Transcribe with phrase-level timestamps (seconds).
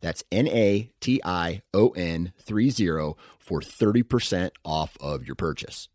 [0.00, 5.88] That's N A T I O N 30 for 30% off of your purchase.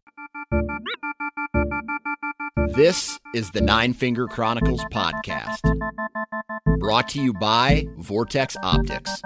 [2.76, 5.62] This is the Nine Finger Chronicles podcast,
[6.80, 9.22] brought to you by Vortex Optics.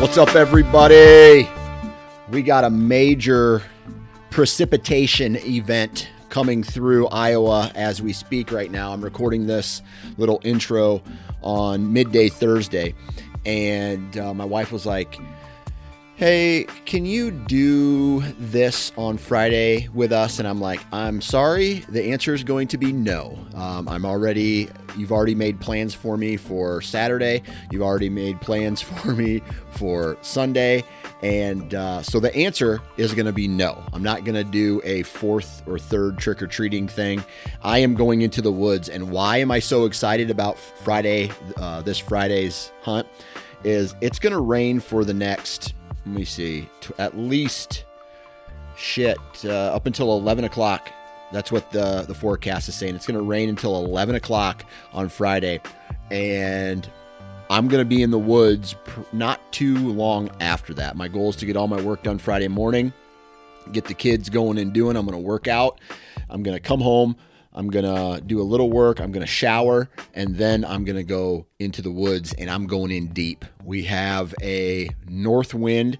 [0.00, 1.48] What's up, everybody?
[2.30, 3.62] We got a major
[4.30, 8.92] precipitation event coming through Iowa as we speak right now.
[8.92, 9.82] I'm recording this
[10.16, 11.02] little intro
[11.42, 12.94] on midday Thursday,
[13.44, 15.18] and uh, my wife was like,
[16.20, 20.38] Hey, can you do this on Friday with us?
[20.38, 21.78] And I'm like, I'm sorry.
[21.88, 23.38] The answer is going to be no.
[23.54, 24.68] Um, I'm already,
[24.98, 27.42] you've already made plans for me for Saturday.
[27.70, 29.40] You've already made plans for me
[29.70, 30.84] for Sunday.
[31.22, 33.82] And uh, so the answer is going to be no.
[33.92, 37.22] I'm not going to do a fourth or third trick or treating thing.
[37.62, 38.88] I am going into the woods.
[38.88, 43.06] And why am I so excited about Friday, uh, this Friday's hunt?
[43.64, 45.74] Is it's going to rain for the next
[46.06, 47.84] let me see, at least
[48.76, 50.90] shit uh, up until 11 o'clock.
[51.30, 52.96] That's what the, the forecast is saying.
[52.96, 55.60] It's going to rain until 11 o'clock on Friday.
[56.10, 56.88] And
[57.50, 58.76] I'm going to be in the woods
[59.12, 60.96] not too long after that.
[60.96, 62.92] My goal is to get all my work done Friday morning,
[63.72, 64.96] get the kids going and doing.
[64.96, 65.80] I'm going to work out.
[66.30, 67.16] I'm going to come home.
[67.52, 69.00] I'm going to do a little work.
[69.00, 72.68] I'm going to shower and then I'm going to go into the woods and I'm
[72.68, 73.44] going in deep.
[73.64, 75.98] We have a north wind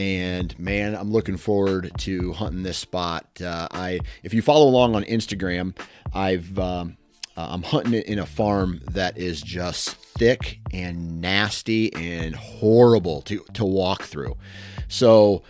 [0.00, 3.40] and man, I'm looking forward to hunting this spot.
[3.40, 5.78] Uh, I if you follow along on Instagram,
[6.12, 6.96] I've um,
[7.38, 13.22] uh, I'm hunting it in a farm that is just thick and nasty and horrible
[13.22, 14.36] to to walk through.
[14.88, 15.44] So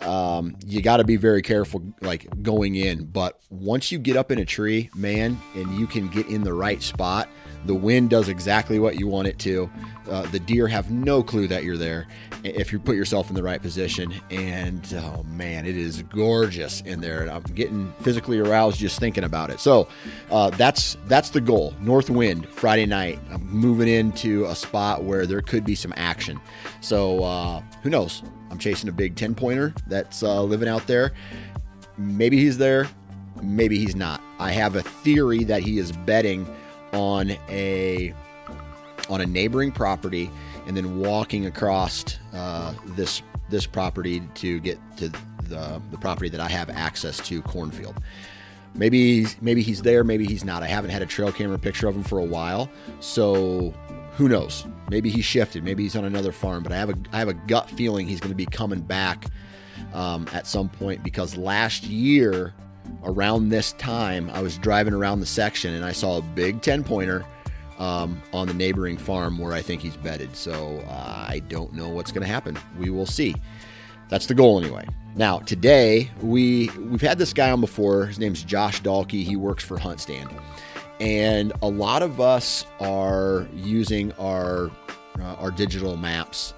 [0.00, 4.30] um, you got to be very careful like going in but once you get up
[4.30, 7.28] in a tree man and you can get in the right spot
[7.64, 9.70] the wind does exactly what you want it to.
[10.08, 12.06] Uh, the deer have no clue that you're there
[12.44, 14.12] if you put yourself in the right position.
[14.30, 17.22] And oh man it is gorgeous in there.
[17.22, 19.60] And i'm getting physically aroused just thinking about it.
[19.60, 19.88] So
[20.30, 21.74] uh, that's that's the goal.
[21.80, 23.18] North wind friday night.
[23.30, 26.40] I'm moving into a spot where there could be some action.
[26.80, 28.22] So uh, who knows?
[28.50, 31.12] I'm chasing a big 10 pointer that's uh, living out there.
[31.96, 32.88] Maybe he's there,
[33.42, 34.20] maybe he's not.
[34.38, 36.46] I have a theory that he is betting
[36.94, 38.14] on a
[39.10, 40.30] on a neighboring property
[40.66, 45.10] and then walking across uh, this this property to get to
[45.48, 47.96] the, the property that I have access to cornfield.
[48.74, 50.62] Maybe maybe he's there, maybe he's not.
[50.62, 52.70] I haven't had a trail camera picture of him for a while,
[53.00, 53.72] so
[54.16, 54.66] who knows?
[54.90, 55.62] Maybe he shifted.
[55.62, 56.62] Maybe he's on another farm.
[56.62, 59.26] But I have a I have a gut feeling he's going to be coming back
[59.92, 62.52] um, at some point because last year
[63.04, 66.84] around this time I was driving around the section and I saw a big ten
[66.84, 67.24] pointer
[67.78, 70.36] um, on the neighboring farm where I think he's bedded.
[70.36, 72.58] So uh, I don't know what's going to happen.
[72.78, 73.34] We will see.
[74.08, 74.86] That's the goal anyway.
[75.16, 78.06] Now today we we've had this guy on before.
[78.06, 79.24] His name's Josh Dahlke.
[79.24, 80.30] He works for Hunt Stand.
[81.00, 84.70] And a lot of us are using our
[85.18, 86.54] uh, our digital maps,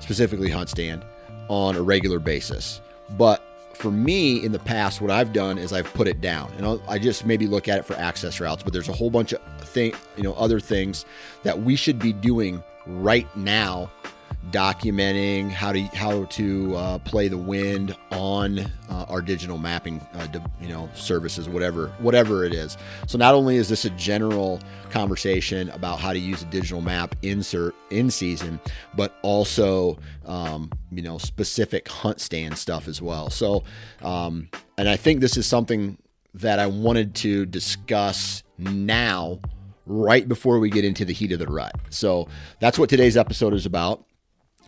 [0.00, 1.04] specifically Hunt Stand,
[1.48, 2.80] on a regular basis.
[3.10, 3.44] But
[3.80, 6.82] for me in the past, what I've done is I've put it down, and I'll,
[6.86, 8.62] I just maybe look at it for access routes.
[8.62, 11.06] But there's a whole bunch of thing, you know, other things
[11.42, 13.90] that we should be doing right now
[14.48, 20.26] documenting how to how to uh, play the wind on uh, our digital mapping uh,
[20.60, 22.76] you know services whatever whatever it is.
[23.06, 24.60] So not only is this a general
[24.90, 28.58] conversation about how to use a digital map insert in season
[28.94, 33.30] but also um, you know specific hunt stand stuff as well.
[33.30, 33.62] So
[34.02, 34.48] um,
[34.78, 35.98] and i think this is something
[36.32, 39.38] that i wanted to discuss now
[39.86, 41.74] right before we get into the heat of the rut.
[41.90, 42.28] So
[42.60, 44.04] that's what today's episode is about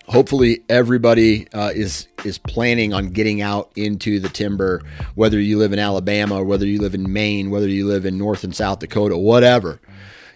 [0.08, 4.82] hopefully everybody uh, is is planning on getting out into the timber
[5.14, 8.18] whether you live in alabama or whether you live in maine whether you live in
[8.18, 9.80] north and south dakota whatever.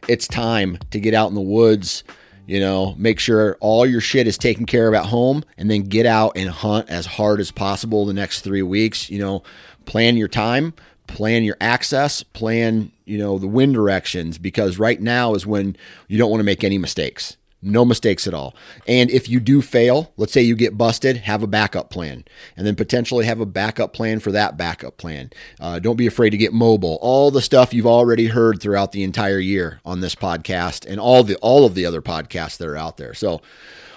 [0.09, 2.05] It's time to get out in the woods
[2.47, 5.83] you know make sure all your shit is taken care of at home and then
[5.83, 9.11] get out and hunt as hard as possible the next three weeks.
[9.11, 9.43] You know
[9.85, 10.75] plan your time
[11.07, 15.77] plan your access plan you know the wind directions because right now is when
[16.09, 17.37] you don't want to make any mistakes
[17.67, 18.55] no mistakes at all.
[18.87, 22.25] And if you do fail, let's say you get busted, have a backup plan,
[22.57, 25.31] and then potentially have a backup plan for that backup plan.
[25.61, 26.99] Uh, don't be afraid to get mobile.
[27.03, 31.25] All the stuff you've already heard throughout the entire year on this podcast and all
[31.25, 33.15] the all of the other podcasts that are out there.
[33.15, 33.43] So.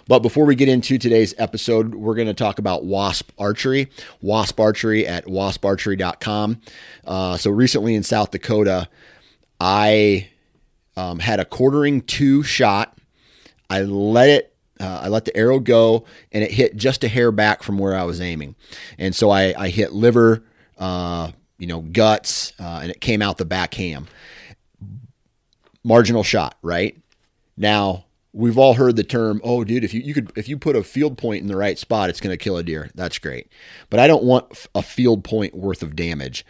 [0.07, 4.59] But before we get into today's episode, we're going to talk about Wasp Archery, Wasp
[4.59, 6.61] Archery at wasparchery.com.
[7.05, 8.89] Uh, so recently in South Dakota,
[9.59, 10.29] I
[10.97, 12.98] um, had a quartering to shot
[13.69, 17.31] I let it uh, I let the arrow go and it hit just a hair
[17.31, 18.55] back from where I was aiming.
[18.97, 20.43] And so I, I hit liver,
[20.77, 24.07] uh, you know, guts, uh, and it came out the back ham.
[25.83, 26.97] Marginal shot, right?
[27.57, 30.75] Now, we've all heard the term, oh, dude, if you, you could, if you put
[30.75, 32.89] a field point in the right spot, it's going to kill a deer.
[32.95, 33.51] That's great.
[33.89, 36.45] But I don't want a field point worth of damage.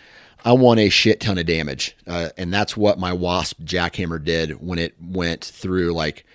[0.45, 1.98] I want a shit ton of damage.
[2.06, 6.25] Uh, and that's what my Wasp Jak-Hammer did when it went through like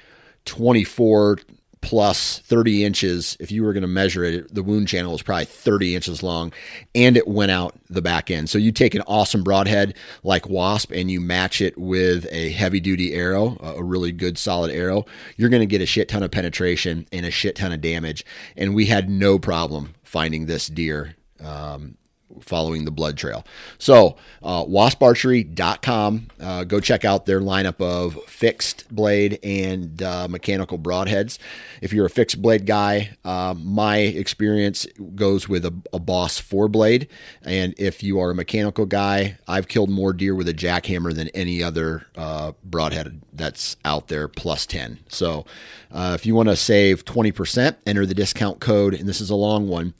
[0.44, 1.38] 24
[1.84, 3.36] plus 30 inches.
[3.40, 6.52] If you were going to measure it, the wound channel was probably 30 inches long
[6.94, 8.48] and it went out the back end.
[8.48, 12.80] So you take an awesome broadhead like Wasp and you match it with a heavy
[12.80, 15.04] duty arrow, a really good solid arrow,
[15.36, 18.24] you're going to get a shit ton of penetration and a shit ton of damage.
[18.56, 21.14] And we had no problem finding this deer.
[21.38, 21.98] Um,
[22.40, 23.44] following the blood trail.
[23.78, 26.28] So, uh, wasparchery.com.
[26.40, 31.38] Uh, go check out their lineup of fixed blade and uh, mechanical broadheads.
[31.80, 36.68] If you're a fixed blade guy, uh, my experience goes with a, a, Boss four
[36.68, 37.08] blade.
[37.42, 41.28] And if you are a mechanical guy, I've killed more deer with a Jak-Hammer than
[41.28, 45.00] any other uh, broadhead that's out there, plus 10.
[45.08, 45.46] So,
[45.90, 49.34] uh, if you want to save 20%, enter the discount code, and this is a
[49.34, 49.94] long one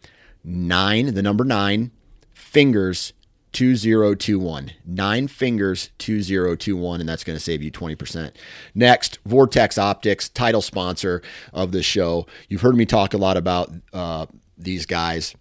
[0.45, 1.91] nine, the number nine,
[2.55, 3.13] fingers
[3.53, 4.71] 2021.
[4.87, 8.31] Nine fingers 2021, and that's going to save you 20%.
[8.77, 11.21] Next, Vortex Optics, title sponsor
[11.53, 12.27] of the show.
[12.49, 15.35] You've heard me talk a lot about uh, these guys.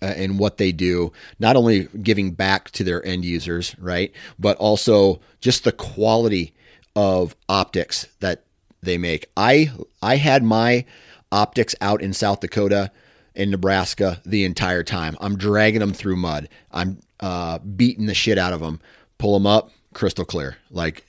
[0.00, 4.56] Uh, and what they do, not only giving back to their end users, right, but
[4.58, 6.54] also just the quality
[6.94, 8.44] of optics that
[8.80, 9.28] they make.
[9.36, 10.84] I I had my
[11.32, 12.92] optics out in South Dakota
[13.34, 15.16] in Nebraska the entire time.
[15.20, 16.48] I'm dragging them through mud.
[16.70, 18.80] I'm uh, beating the shit out of them.
[19.18, 20.56] Pull them up, crystal clear.
[20.70, 21.04] Like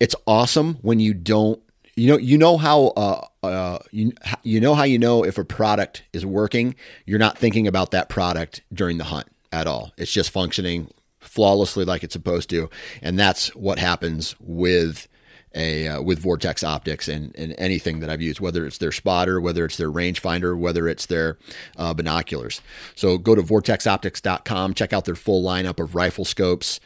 [0.00, 1.60] it's awesome when you don't.
[1.98, 4.12] You know, you know how uh, uh, you
[4.42, 6.74] you know how you know if a product is working.
[7.06, 9.92] You're not thinking about that product during the hunt at all.
[9.96, 12.68] It's just functioning flawlessly like it's supposed to,
[13.00, 15.08] and that's what happens with
[15.56, 19.40] a uh, with Vortex optics and, and anything that I've used, whether it's their spotter,
[19.40, 21.38] whether it's their rangefinder, whether it's their
[21.76, 22.60] uh, binoculars.
[22.94, 26.78] So go to vortexoptics.com, check out their full lineup of rifle scopes,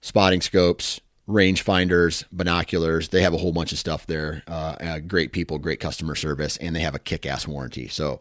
[0.00, 3.08] spotting scopes, rangefinders, binoculars.
[3.08, 4.42] They have a whole bunch of stuff there.
[4.46, 7.88] Uh, uh, great people, great customer service, and they have a kick-ass warranty.
[7.88, 8.20] So,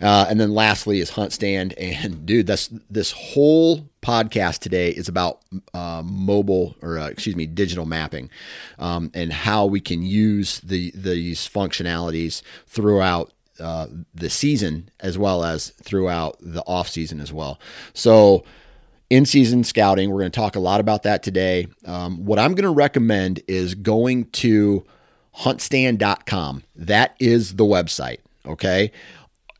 [0.00, 1.74] uh, and then lastly is Hunt Stand.
[2.00, 5.40] And dude, that's this whole podcast today is about
[5.74, 8.30] uh, mobile or uh, excuse me, digital mapping,
[8.78, 15.44] um, and how we can use the these functionalities throughout uh, the season as well
[15.44, 17.60] as throughout the off season as well.
[17.92, 18.44] So
[19.10, 20.10] in season scouting.
[20.10, 21.66] We're going to talk a lot about that today.
[21.84, 24.86] Um, what I'm going to recommend is going to
[25.36, 26.62] huntstand.com.
[26.76, 28.18] That is the website.
[28.46, 28.92] Okay.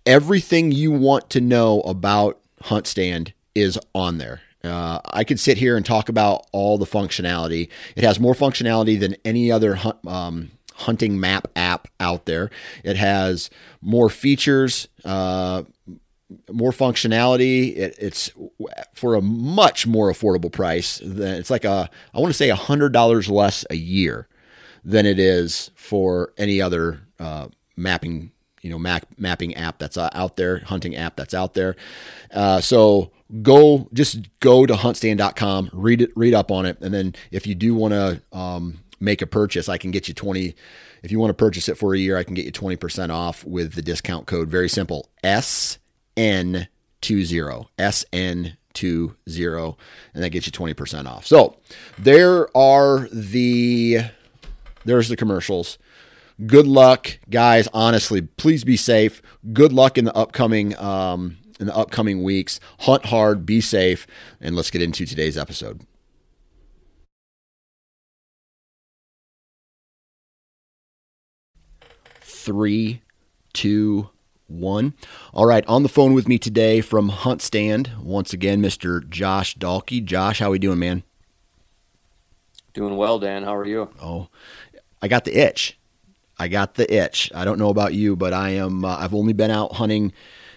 [0.07, 4.41] Everything you want to know about HuntStand is on there.
[4.63, 7.69] Uh, I could sit here and talk about all the functionality.
[7.97, 12.51] It has more functionality than any other hunt, um, hunting map app out there.
[12.85, 15.63] It has more features, uh,
[16.51, 17.77] more functionality.
[17.77, 18.31] It, it's
[18.95, 21.01] for a much more affordable price.
[21.05, 24.29] Than, it's like a I want to say hundred dollars less a year
[24.85, 28.33] than it is for any other uh, mapping
[28.63, 31.77] you know map, mapping app that's uh, out there, hunting app that's out there.
[32.33, 33.11] Uh, so
[33.43, 37.55] go just go to huntstand.com, read it, read up on it, and then if you
[37.55, 40.55] do want to um, make a purchase, I can get you twenty.
[41.03, 43.11] If you want to purchase it for a year, I can get you twenty percent
[43.11, 44.49] off with the discount code.
[44.49, 45.11] Very simple.
[45.25, 45.79] S
[46.21, 46.69] N
[47.01, 49.79] two zero S N two zero,
[50.13, 51.27] and that gets you twenty percent off.
[51.27, 51.57] So
[51.99, 54.01] there are the
[54.85, 55.79] there's the commercials.
[56.47, 57.69] Good luck, guys.
[57.73, 59.23] Honestly, please be safe.
[59.55, 62.61] Good luck in the upcoming um, in the upcoming weeks.
[62.81, 64.07] Hunt hard, be safe,
[64.43, 65.87] and let's get into today's episode.
[72.21, 73.03] Three,
[73.53, 74.11] two,
[74.51, 74.95] one.
[75.33, 79.09] All right, on the phone with me today from Hunt Stand, once again, Mr.
[79.09, 80.05] Josh Dahlke.
[80.05, 81.03] Josh, how we doing, man?
[82.73, 83.43] Doing well, Dan.
[83.43, 83.91] How are you?
[84.01, 84.29] Oh,
[85.03, 85.79] I got the itch.
[86.39, 87.31] I got the itch.
[87.35, 88.85] I don't know about you, but I am.
[88.85, 90.13] Uh, I've only been out hunting,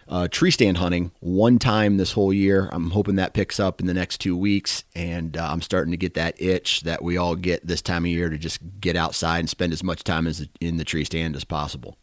[0.08, 2.70] uh, tree stand hunting one time this whole year.
[2.72, 5.98] I'm hoping that picks up in the next two weeks, and uh, I'm starting to
[5.98, 9.40] get that itch that we all get this time of year to just get outside
[9.40, 11.98] and spend as much time as in the tree stand as possible.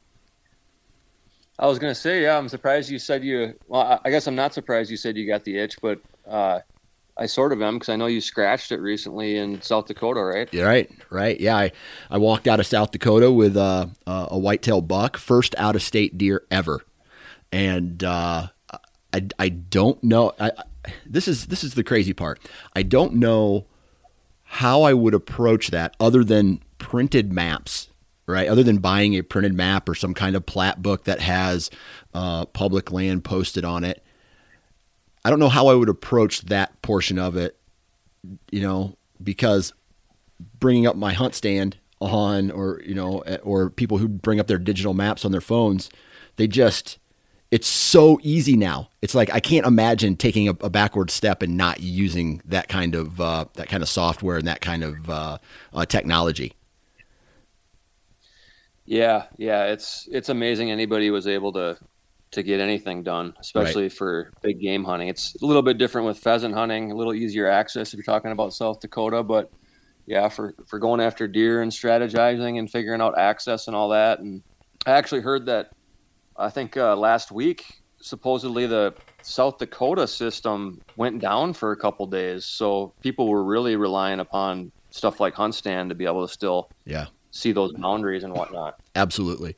[1.61, 3.55] I was gonna say, yeah, I'm surprised you said you.
[3.69, 6.61] Well, I guess I'm not surprised you said you got the itch, but uh,
[7.19, 10.49] I sort of am because I know you scratched it recently in South Dakota, right?
[10.53, 11.39] Yeah, right, right.
[11.39, 11.73] Yeah, I,
[12.11, 16.17] I walked out of South Dakota with uh, a whitetail buck, first out of state
[16.17, 16.81] deer ever,
[17.53, 18.49] and uh,
[19.13, 20.33] I, I don't know.
[20.41, 20.53] I,
[21.05, 22.41] this is this is the crazy part.
[22.75, 23.67] I don't know
[24.45, 27.90] how I would approach that other than printed maps
[28.31, 28.49] right?
[28.49, 31.71] Other than buying a printed map or some kind of plat book that has
[32.15, 34.03] uh, public land posted on it,
[35.25, 37.59] I don't know how I would approach that portion of it,
[38.51, 39.73] you know, because
[40.59, 44.59] bringing up my hunt stand on, or you know, or people who bring up their
[44.59, 45.91] digital maps on their phones,
[46.37, 46.99] they just
[47.51, 48.91] it's so easy now.
[49.03, 52.95] It's like I can't imagine taking a, a backward step and not using that kind
[52.95, 55.39] of uh, that kind of software and that kind of uh,
[55.73, 56.55] uh, technology.
[58.91, 61.79] Yeah, yeah, it's it's amazing anybody was able to
[62.33, 63.93] to get anything done, especially right.
[63.93, 65.07] for big game hunting.
[65.07, 68.33] It's a little bit different with pheasant hunting, a little easier access if you're talking
[68.33, 69.49] about South Dakota, but
[70.07, 74.19] yeah, for for going after deer and strategizing and figuring out access and all that.
[74.19, 74.43] And
[74.85, 75.71] I actually heard that
[76.37, 77.65] I think uh, last week
[78.01, 78.93] supposedly the
[79.23, 84.73] South Dakota system went down for a couple days, so people were really relying upon
[84.91, 88.81] stuff like HuntStand to be able to still yeah see those boundaries and whatnot.
[88.95, 89.57] Absolutely,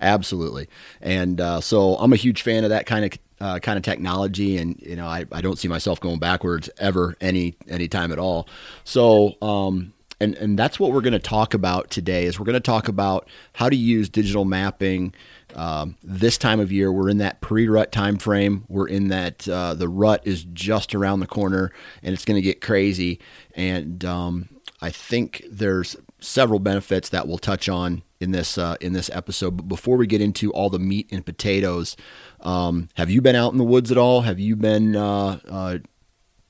[0.00, 0.68] absolutely.
[1.00, 4.56] And uh, so I'm a huge fan of that kind of uh, kind of technology,
[4.56, 8.18] and you know I, I don't see myself going backwards ever any any time at
[8.18, 8.48] all.
[8.84, 12.24] So um, and and that's what we're going to talk about today.
[12.24, 15.14] Is we're going to talk about how to use digital mapping.
[15.54, 18.64] Um, this time of year, we're in that pre-rut time frame.
[18.68, 22.42] We're in that uh, the rut is just around the corner, and it's going to
[22.42, 23.18] get crazy.
[23.54, 24.48] And um,
[24.80, 29.56] I think there's several benefits that we'll touch on in this uh, in this episode.
[29.56, 31.96] But before we get into all the meat and potatoes,
[32.40, 34.22] um, have you been out in the woods at all?
[34.22, 35.78] Have you been uh, uh,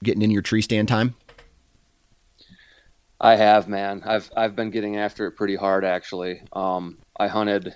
[0.05, 1.15] getting in your tree stand time?
[3.21, 4.03] I have, man.
[4.05, 6.43] I've I've been getting after it pretty hard actually.
[6.53, 7.75] Um, I hunted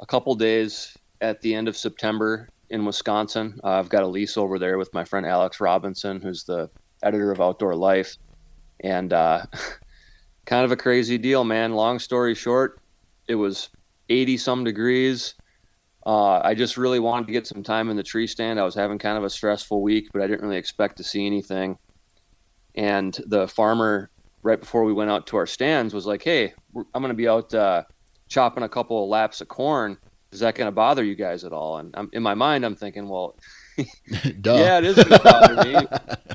[0.00, 3.60] a couple days at the end of September in Wisconsin.
[3.62, 6.68] Uh, I've got a lease over there with my friend Alex Robinson, who's the
[7.02, 8.16] editor of Outdoor Life,
[8.80, 9.44] and uh,
[10.46, 11.72] kind of a crazy deal, man.
[11.72, 12.80] Long story short,
[13.28, 13.68] it was
[14.08, 15.34] 80 some degrees.
[16.04, 18.58] Uh, I just really wanted to get some time in the tree stand.
[18.58, 21.26] I was having kind of a stressful week, but I didn't really expect to see
[21.26, 21.78] anything.
[22.74, 24.10] And the farmer,
[24.42, 27.28] right before we went out to our stands, was like, "Hey, I'm going to be
[27.28, 27.84] out uh,
[28.28, 29.96] chopping a couple of laps of corn.
[30.32, 32.74] Is that going to bother you guys at all?" And I'm, in my mind, I'm
[32.74, 33.36] thinking, "Well,
[33.76, 35.86] yeah, it is going to bother me.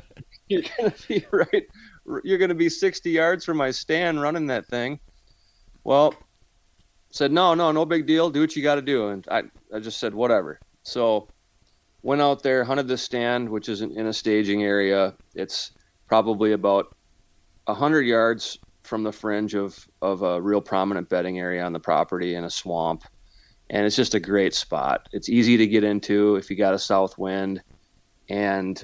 [0.48, 1.66] You're going to be right
[2.24, 4.98] you're going to be 60 yards from my stand running that thing.
[5.84, 6.14] Well,
[7.10, 8.30] said, no, no, no big deal.
[8.30, 9.08] Do what you got to do.
[9.08, 10.58] And I, I just said, whatever.
[10.82, 11.28] So
[12.02, 15.14] went out there, hunted the stand, which is in a staging area.
[15.34, 15.72] It's
[16.06, 16.94] probably about
[17.64, 22.34] 100 yards from the fringe of, of a real prominent bedding area on the property
[22.34, 23.04] in a swamp.
[23.70, 25.08] And it's just a great spot.
[25.12, 27.62] It's easy to get into if you got a south wind.
[28.30, 28.82] And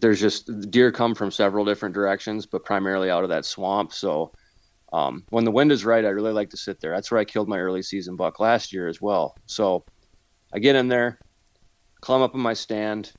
[0.00, 3.92] there's just deer come from several different directions, but primarily out of that swamp.
[3.92, 4.32] So
[4.92, 6.92] um, when the wind is right, I really like to sit there.
[6.92, 9.36] That's where I killed my early season buck last year as well.
[9.46, 9.84] So
[10.52, 11.18] I get in there,
[12.00, 13.12] climb up in my stand.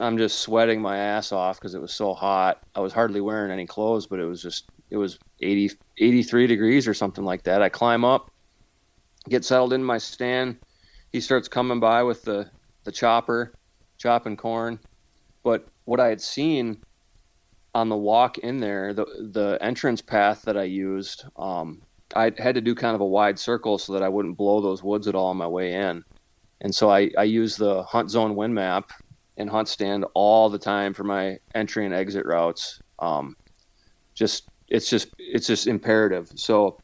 [0.00, 2.60] I'm just sweating my ass off because it was so hot.
[2.74, 6.88] I was hardly wearing any clothes, but it was just it was 80 83 degrees
[6.88, 7.62] or something like that.
[7.62, 8.30] I climb up,
[9.28, 10.58] get settled in my stand.
[11.12, 12.50] He starts coming by with the
[12.84, 13.52] the chopper,
[13.98, 14.80] chopping corn.
[15.42, 16.80] But what I had seen
[17.74, 21.82] on the walk in there, the the entrance path that I used, um,
[22.14, 24.82] I had to do kind of a wide circle so that I wouldn't blow those
[24.82, 26.02] woods at all on my way in.
[26.62, 28.90] And so I, I use the hunt zone wind map
[29.36, 32.80] and hunt stand all the time for my entry and exit routes.
[32.98, 33.36] Um,
[34.14, 36.30] just it's just it's just imperative.
[36.34, 36.78] So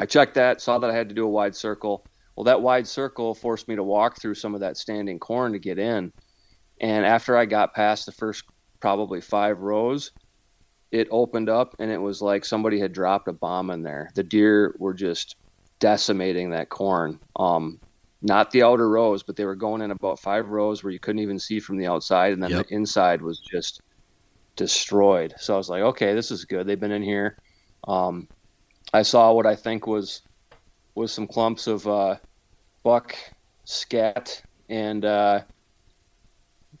[0.00, 2.04] I checked that, saw that I had to do a wide circle.
[2.36, 5.58] Well, that wide circle forced me to walk through some of that standing corn to
[5.58, 6.12] get in.
[6.82, 8.44] And after I got past the first
[8.80, 10.10] probably five rows,
[10.90, 14.10] it opened up and it was like somebody had dropped a bomb in there.
[14.14, 15.36] The deer were just
[15.78, 17.18] decimating that corn.
[17.36, 17.80] Um,
[18.20, 21.22] not the outer rows, but they were going in about five rows where you couldn't
[21.22, 22.68] even see from the outside, and then yep.
[22.68, 23.80] the inside was just
[24.54, 25.34] destroyed.
[25.38, 26.66] So I was like, okay, this is good.
[26.66, 27.36] They've been in here.
[27.88, 28.28] Um,
[28.92, 30.22] I saw what I think was
[30.94, 32.16] was some clumps of uh,
[32.84, 33.16] buck
[33.64, 35.40] scat, and uh,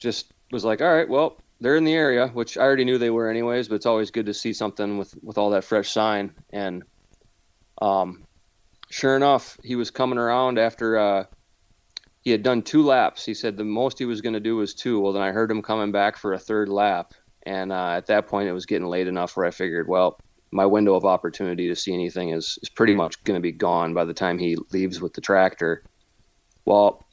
[0.02, 3.10] just was like, all right, well, they're in the area, which I already knew they
[3.10, 3.68] were anyways.
[3.68, 6.34] But it's always good to see something with with all that fresh sign.
[6.50, 6.82] And
[7.80, 8.24] um,
[8.90, 11.24] sure enough, he was coming around after uh,
[12.20, 13.24] he had done two laps.
[13.24, 15.00] He said the most he was going to do was two.
[15.00, 18.26] Well, then I heard him coming back for a third lap, and uh, at that
[18.26, 20.18] point, it was getting late enough where I figured, well,
[20.52, 23.94] my window of opportunity to see anything is, is pretty much going to be gone
[23.94, 25.82] by the time he leaves with the tractor.
[26.64, 27.04] Well,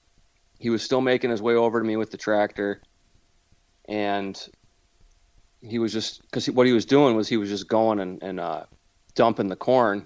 [0.60, 2.82] he was still making his way over to me with the tractor,
[3.88, 4.48] and
[5.62, 8.40] he was just because what he was doing was he was just going and, and
[8.40, 8.64] uh,
[9.16, 10.06] dumping the corn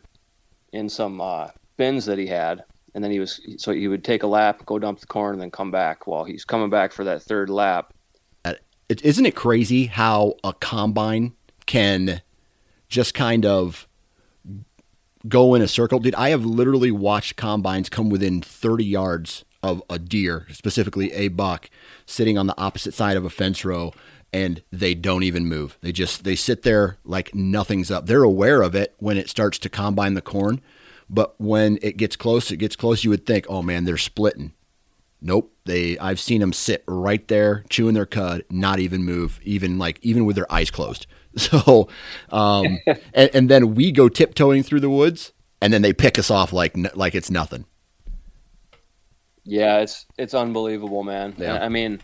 [0.72, 4.24] in some uh, bins that he had, and then he was so he would take
[4.24, 6.08] a lap, go dump the corn, and then come back.
[6.08, 7.94] While he's coming back for that third lap,
[8.90, 11.34] isn't it crazy how a combine
[11.66, 12.22] can
[12.90, 13.88] just kind of
[15.28, 16.00] go in a circle?
[16.00, 21.30] Dude, I have literally watched combines come within 30 yards of a deer, specifically a
[21.30, 21.69] buck,
[22.06, 23.93] sitting on the opposite side of a fence row
[24.34, 25.78] and they don't even move.
[25.82, 28.08] They just they sit there like nothing's up.
[28.08, 30.60] They're aware of it when it starts to combine the corn,
[31.10, 34.54] but when it gets close, it gets close, you would think, "Oh man, they're splitting."
[35.21, 35.52] Nope.
[35.65, 39.99] They I've seen them sit right there chewing their cud, not even move, even like
[40.02, 41.08] even with their eyes closed.
[41.36, 41.88] So,
[42.30, 42.78] um,
[43.15, 46.54] and, and, then we go tiptoeing through the woods, and then they pick us off
[46.54, 47.65] like like it's nothing.
[49.45, 51.36] Yeah, it's it's unbelievable, man.
[51.38, 51.62] Yeah.
[51.62, 51.99] I mean,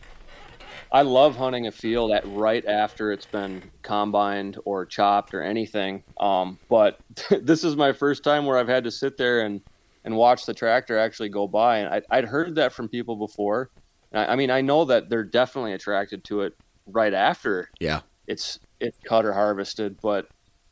[0.91, 6.03] I love hunting a field at right after it's been combined or chopped or anything.
[6.19, 6.99] Um, but
[7.41, 9.61] this is my first time where I've had to sit there and
[10.05, 11.79] and watch the tractor actually go by.
[11.79, 13.69] And I, would heard that from people before.
[14.13, 16.55] I, I, mean, I know that they're definitely attracted to it
[16.87, 17.69] right after.
[17.79, 18.01] Yeah.
[18.27, 20.27] It's it's cut or harvested, but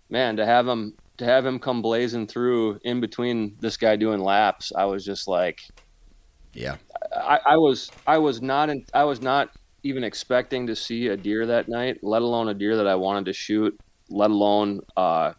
[0.09, 4.19] man, to have him to have him come blazing through in between this guy doing
[4.19, 5.61] laps, I was just like,
[6.57, 6.75] yeah.
[7.15, 9.51] I, I was I was not in, I was not
[9.83, 13.25] even expecting to see a deer that night, let alone a deer that I wanted
[13.25, 15.33] to shoot, let alone uh,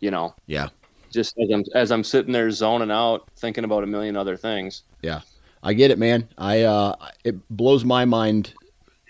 [0.00, 0.68] you know, yeah,
[1.10, 4.82] just as I'm as I'm sitting there zoning out, thinking about a million other things.
[5.02, 5.22] Yeah,
[5.62, 6.28] I get it, man.
[6.36, 6.94] I uh,
[7.24, 8.52] it blows my mind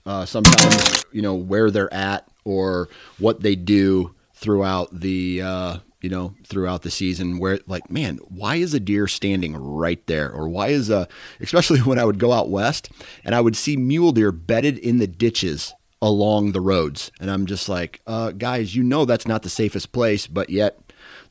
[0.07, 6.11] uh, sometimes, you know, where they're at or what they do throughout the uh, you
[6.11, 10.49] know throughout the season where like man why is a deer standing right there or
[10.49, 11.09] why is a
[11.40, 12.88] especially when i would go out west
[13.25, 17.45] and i would see mule deer bedded in the ditches along the roads and i'm
[17.45, 20.79] just like uh, guys you know that's not the safest place but yet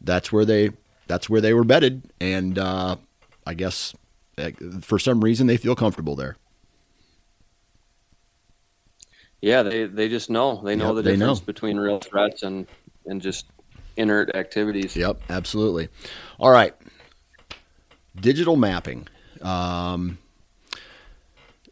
[0.01, 0.71] that's where they
[1.07, 2.95] that's where they were bedded, and uh,
[3.45, 3.93] I guess
[4.37, 6.37] eh, for some reason they feel comfortable there.
[9.41, 11.45] Yeah, they they just know they know yep, the difference know.
[11.45, 12.67] between real threats and
[13.05, 13.45] and just
[13.97, 14.95] inert activities.
[14.95, 15.89] Yep, absolutely.
[16.39, 16.73] All right,
[18.15, 19.07] digital mapping.
[19.41, 20.17] Um,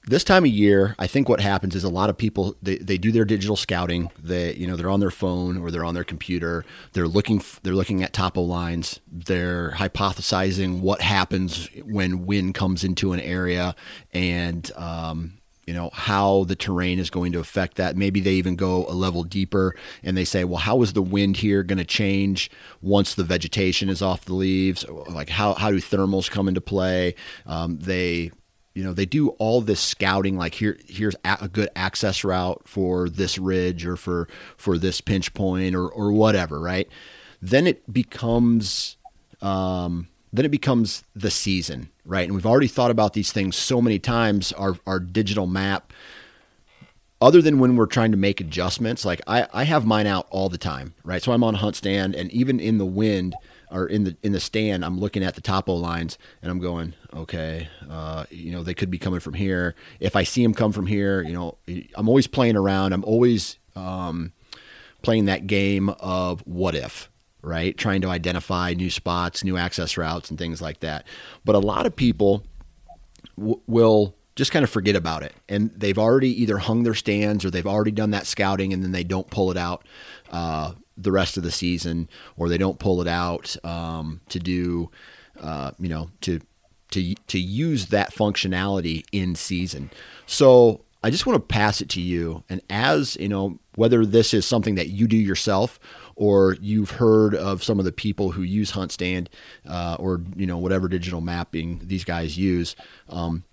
[0.06, 2.98] this time of year, I think what happens is a lot of people they, they
[2.98, 4.12] do their digital scouting.
[4.22, 6.66] They you know they're on their phone or they're on their computer.
[6.92, 9.00] They're looking they're looking at topo lines.
[9.10, 13.76] They're hypothesizing what happens when wind comes into an area
[14.14, 17.96] and um, you know how the terrain is going to affect that.
[17.96, 21.38] Maybe they even go a level deeper and they say, well, how is the wind
[21.38, 24.86] here going to change once the vegetation is off the leaves?
[24.90, 27.16] Like how how do thermals come into play?
[27.46, 28.32] Um, they
[28.74, 33.08] you know they do all this scouting like here here's a good access route for
[33.08, 36.88] this ridge or for for this pinch point or or whatever right
[37.42, 38.98] then it becomes
[39.42, 42.26] um then it becomes the season, right?
[42.26, 44.52] And we've already thought about these things so many times.
[44.54, 45.94] Our our digital map,
[47.22, 50.50] other than when we're trying to make adjustments, like I, I have mine out all
[50.50, 51.22] the time, right?
[51.22, 53.36] So I'm on hunt stand, and even in the wind
[53.72, 56.96] or in the in the stand, I'm looking at the topo lines, and I'm going,
[57.14, 59.76] okay, uh, you know, they could be coming from here.
[60.00, 61.58] If I see them come from here, you know,
[61.96, 62.94] I'm always playing around.
[62.94, 64.34] I'm always um,
[65.04, 67.10] playing that game of what if,
[67.44, 67.78] right?
[67.78, 71.06] Trying to identify new spots, new access routes, and things like that.
[71.46, 72.44] But a lot of people
[73.38, 75.34] w- will just kind of forget about it.
[75.48, 78.92] And they've already either hung their stands or they've already done that scouting and then
[78.92, 79.86] they don't pull it out
[80.32, 84.90] uh, the rest of the season or they don't pull it out um, to do,
[85.40, 86.40] uh, you know, to,
[86.92, 89.92] to, to use that functionality in season.
[90.26, 92.44] So I just want to pass it to you.
[92.50, 95.80] And as, you know, whether this is something that you do yourself
[96.16, 99.28] or you've heard of some of the people who use HuntStand
[99.68, 102.76] uh, or you know whatever digital mapping these guys use.
[103.10, 103.44] Um,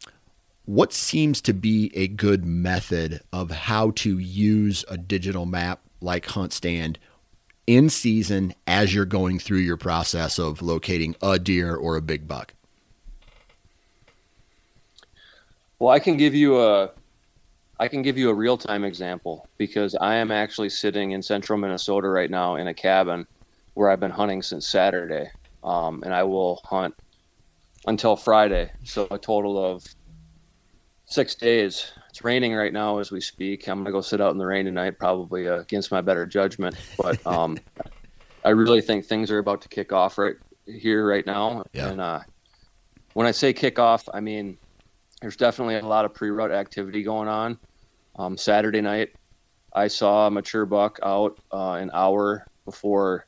[0.66, 6.27] what seems to be a good method of how to use a digital map like
[6.27, 6.96] HuntStand
[7.66, 12.29] in season as you're going through your process of locating a deer or a big
[12.29, 12.55] buck?
[15.79, 16.90] Well, I can give you a
[17.80, 21.58] I can give you a real time example because I am actually sitting in central
[21.58, 23.26] Minnesota right now in a cabin
[23.72, 25.30] where I've been hunting since Saturday.
[25.64, 26.94] Um, and I will hunt
[27.86, 28.70] until Friday.
[28.84, 29.82] So a total of
[31.06, 31.90] six days.
[32.10, 33.66] It's raining right now as we speak.
[33.66, 36.26] I'm going to go sit out in the rain tonight, probably uh, against my better
[36.26, 36.76] judgment.
[36.98, 37.56] But um,
[38.44, 41.64] I really think things are about to kick off right here, right now.
[41.72, 41.88] Yeah.
[41.88, 42.20] And uh,
[43.14, 44.58] when I say kick off, I mean
[45.22, 47.58] there's definitely a lot of pre-rut activity going on.
[48.16, 49.11] Um, Saturday night,
[49.73, 53.25] I saw a mature buck out uh, an hour before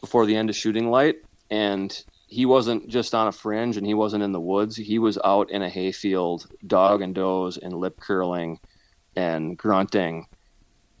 [0.00, 1.16] before the end of shooting light,
[1.50, 4.76] and he wasn't just on a fringe and he wasn't in the woods.
[4.76, 8.60] He was out in a hayfield, dog and does, and lip curling
[9.16, 10.26] and grunting.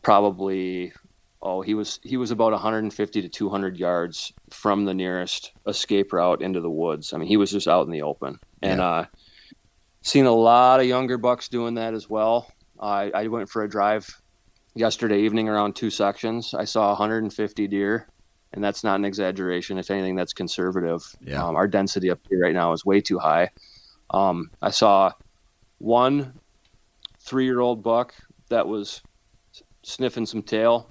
[0.02, 0.92] Probably,
[1.40, 6.42] oh, he was he was about 150 to 200 yards from the nearest escape route
[6.42, 7.12] into the woods.
[7.12, 8.86] I mean, he was just out in the open, and yeah.
[8.86, 9.04] uh,
[10.02, 12.50] seen a lot of younger bucks doing that as well.
[12.80, 14.08] I, I went for a drive
[14.74, 16.54] yesterday evening around two sections.
[16.54, 18.08] I saw 150 deer,
[18.52, 19.78] and that's not an exaggeration.
[19.78, 21.02] If anything, that's conservative.
[21.20, 21.44] Yeah.
[21.44, 23.50] Um, our density up here right now is way too high.
[24.10, 25.12] Um, I saw
[25.78, 26.32] one
[27.20, 28.14] three year old buck
[28.48, 29.02] that was
[29.82, 30.90] sniffing some tail.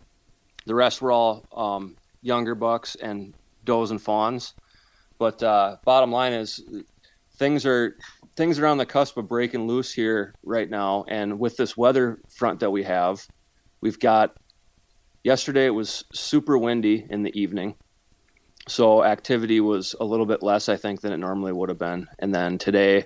[0.66, 3.34] The rest were all um, younger bucks and
[3.66, 4.54] does and fawns.
[5.18, 6.64] But uh, bottom line is,
[7.38, 7.98] things are
[8.36, 11.06] things are on the cusp of breaking loose here right now.
[11.08, 13.26] And with this weather front that we have,
[13.82, 14.36] we've got
[15.24, 17.76] yesterday it was super windy in the evening.
[18.68, 22.08] So activity was a little bit less, I think, than it normally would have been.
[22.20, 23.06] And then today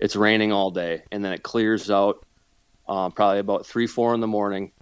[0.00, 1.04] it's raining all day.
[1.12, 2.26] And then it clears out
[2.88, 4.72] uh, probably about 3, 4 in the morning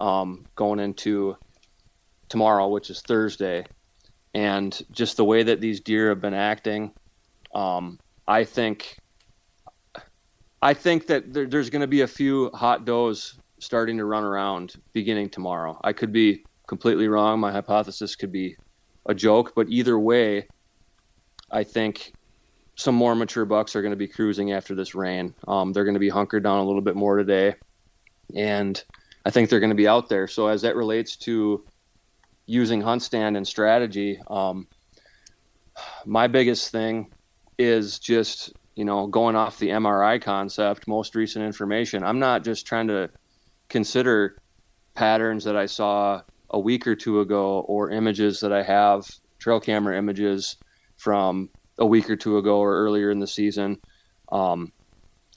[0.00, 1.36] um, going into
[2.28, 3.64] tomorrow, which is Thursday.
[4.34, 6.92] And just the way that these deer have been acting,
[7.54, 7.98] um,
[8.28, 8.99] I think
[10.62, 14.24] I think that there, there's going to be a few hot does starting to run
[14.24, 15.78] around beginning tomorrow.
[15.82, 17.40] I could be completely wrong.
[17.40, 18.56] My hypothesis could be
[19.06, 20.46] a joke, but either way,
[21.50, 22.12] I think
[22.76, 25.34] some more mature bucks are going to be cruising after this rain.
[25.48, 27.54] Um, they're going to be hunkered down a little bit more today,
[28.34, 28.82] and
[29.26, 30.26] I think they're going to be out there.
[30.26, 31.64] So as that relates to
[32.46, 34.66] using hunt stand and strategy, um,
[36.06, 37.12] my biggest thing
[37.58, 42.66] is just you know, going off the MRI concept, most recent information, I'm not just
[42.66, 43.10] trying to
[43.68, 44.36] consider
[44.94, 49.60] patterns that I saw a week or two ago or images that I have, trail
[49.60, 50.56] camera images
[50.96, 53.80] from a week or two ago or earlier in the season.
[54.30, 54.72] Um,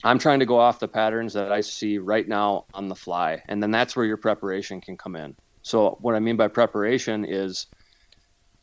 [0.02, 3.42] I'm trying to go off the patterns that I see right now on the fly.
[3.48, 5.34] And then that's where your preparation can come in.
[5.62, 7.66] So, what I mean by preparation is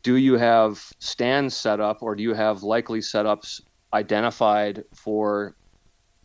[0.04, 3.62] do you have stands set up or do you have likely setups
[3.94, 5.56] identified for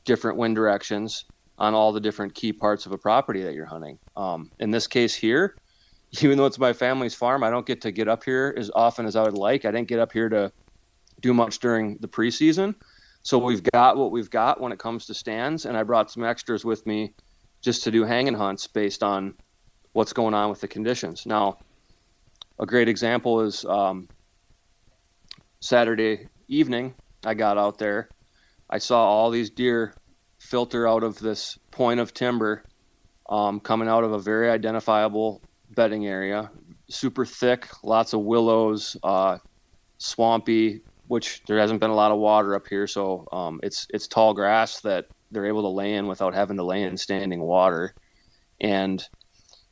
[0.05, 1.25] different wind directions
[1.59, 3.99] on all the different key parts of a property that you're hunting.
[4.17, 5.57] Um, in this case here,
[6.21, 9.07] even though it's my family's farm, I don't get to get up here as often
[9.07, 9.65] as I would like.
[9.65, 10.53] I didn't get up here to
[11.21, 12.75] do much during the preseason.
[13.23, 16.23] So we've got what we've got when it comes to stands, and I brought some
[16.23, 17.13] extras with me
[17.61, 19.35] just to do hanging hunts based on
[19.95, 21.27] what's going on with the conditions.
[21.27, 21.59] Now,
[22.61, 24.09] a great example is um,
[25.59, 26.95] Saturday evening.
[27.27, 28.09] I got out there,
[28.71, 29.95] I saw all these deer
[30.39, 32.65] filter out of this point of timber,
[33.29, 35.43] um, coming out of a very identifiable
[35.75, 36.51] bedding area,
[36.89, 39.39] super thick, lots of willows, uh,
[39.99, 44.07] swampy, which there hasn't been a lot of water up here, so um, it's it's
[44.07, 47.95] tall grass that they're able to lay in without having to lay in standing water,
[48.61, 49.09] and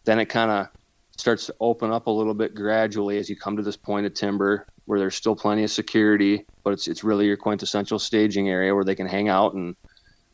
[0.04, 0.68] then it kind of
[1.16, 4.14] starts to open up a little bit gradually as you come to this point of
[4.14, 8.74] timber where there's still plenty of security, but it's it's really your quintessential staging area
[8.74, 9.76] where they can hang out and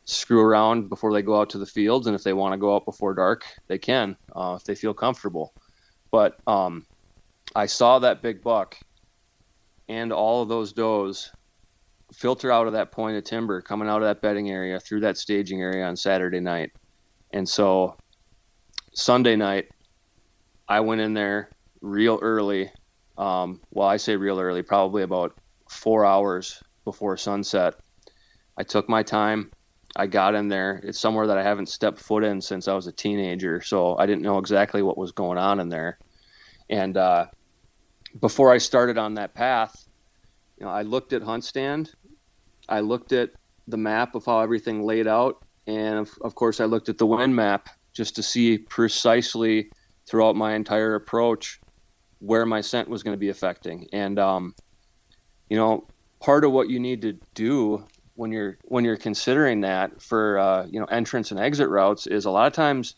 [0.05, 2.75] screw around before they go out to the fields, and if they want to go
[2.75, 5.53] out before dark, they can uh, if they feel comfortable.
[6.11, 6.85] But um,
[7.55, 8.77] I saw that big buck
[9.91, 11.31] and all of those does
[12.13, 15.17] filter out of that point of timber coming out of that bedding area through that
[15.17, 16.71] staging area on Saturday night.
[17.31, 17.97] And so
[18.93, 19.67] Sunday night,
[20.69, 21.49] I went in there
[21.81, 22.71] real early.
[23.17, 25.37] Um, well, I say real early, probably about
[25.69, 27.75] four hours before sunset.
[28.57, 29.51] I took my time.
[29.95, 30.81] I got in there.
[30.83, 34.05] It's somewhere that I haven't stepped foot in since I was a teenager, so I
[34.05, 35.99] didn't know exactly what was going on in there.
[36.69, 37.27] And uh,
[38.19, 39.87] before I started on that path,
[40.57, 41.91] you know, I looked at Hunt Stand,
[42.69, 43.31] I looked at
[43.67, 47.05] the map of how everything laid out, and of, of course, I looked at the
[47.05, 49.71] wind map just to see precisely
[50.05, 51.60] throughout my entire approach
[52.21, 53.87] where my scent was going to be affecting.
[53.91, 54.55] And um,
[55.49, 55.85] you know,
[56.19, 60.65] part of what you need to do when you're when you're considering that for uh,
[60.67, 62.95] you know entrance and exit routes is a lot of times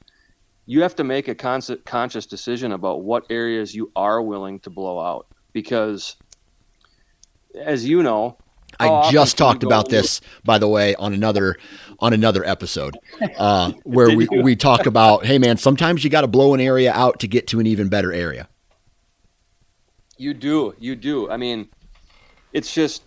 [0.66, 4.70] you have to make a con- conscious decision about what areas you are willing to
[4.70, 6.16] blow out because
[7.60, 8.38] as you know
[8.80, 11.58] I just talked about this, by the way, on another
[12.00, 12.98] on another episode,
[13.38, 16.92] uh, where we, we talk about, hey man, sometimes you got to blow an area
[16.92, 18.50] out to get to an even better area.
[20.18, 21.30] You do, you do.
[21.30, 21.68] I mean,
[22.52, 23.04] it's just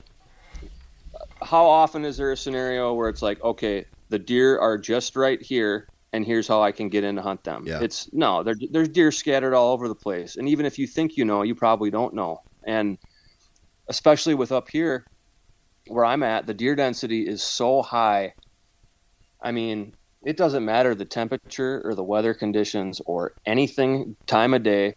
[1.42, 5.40] how often is there a scenario where it's like, okay, the deer are just right
[5.40, 7.64] here, and here's how I can get in to hunt them.
[7.66, 7.80] Yeah.
[7.80, 11.24] It's no, there's deer scattered all over the place, and even if you think you
[11.24, 12.42] know, you probably don't know.
[12.66, 12.98] And
[13.88, 15.06] especially with up here,
[15.88, 18.34] where I'm at, the deer density is so high.
[19.40, 24.64] I mean, it doesn't matter the temperature or the weather conditions or anything time of
[24.64, 24.96] day.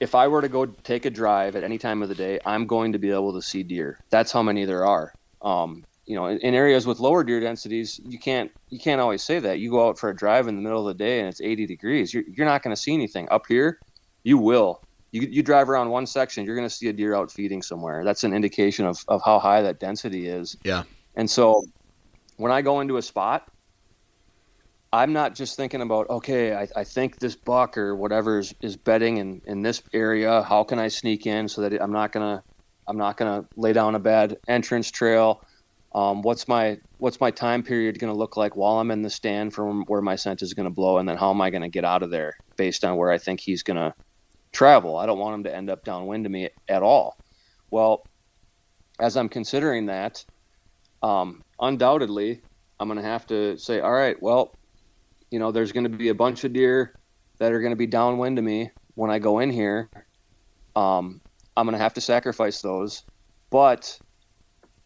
[0.00, 2.66] If I were to go take a drive at any time of the day, I'm
[2.66, 3.98] going to be able to see deer.
[4.10, 5.12] That's how many there are.
[5.42, 9.22] Um, you know, in, in, areas with lower deer densities, you can't you can't always
[9.22, 9.60] say that.
[9.60, 11.66] You go out for a drive in the middle of the day and it's 80
[11.66, 12.12] degrees.
[12.12, 13.28] You're, you're not going to see anything.
[13.30, 13.78] Up here,
[14.24, 14.82] you will
[15.12, 18.04] you, you drive around one section, you're going to see a deer out feeding somewhere.
[18.04, 20.56] That's an indication of, of how high that density is.
[20.64, 20.84] Yeah.
[21.16, 21.64] And so
[22.36, 23.48] when I go into a spot,
[24.92, 28.76] I'm not just thinking about, okay, I, I think this buck or whatever is, is
[28.76, 30.42] bedding in, in this area.
[30.42, 32.42] How can I sneak in so that I'm not going to,
[32.88, 35.42] I'm not going to lay down a bad entrance trail.
[35.94, 39.10] Um, what's my what's my time period going to look like while I'm in the
[39.10, 41.62] stand from where my scent is going to blow, and then how am I going
[41.62, 43.92] to get out of there based on where I think he's going to
[44.52, 44.96] travel.
[44.96, 47.16] I don't want him to end up downwind of me at all.
[47.70, 48.02] Well,
[49.00, 50.24] as I'm considering that,
[51.02, 52.40] um, undoubtedly,
[52.78, 54.52] I'm going to have to say, all right, well,
[55.30, 56.94] you know, there's going to be a bunch of deer
[57.38, 59.90] that are going to be downwind of me when I go in here.
[60.76, 61.20] Um,
[61.56, 63.04] I'm going to have to sacrifice those,
[63.50, 63.98] but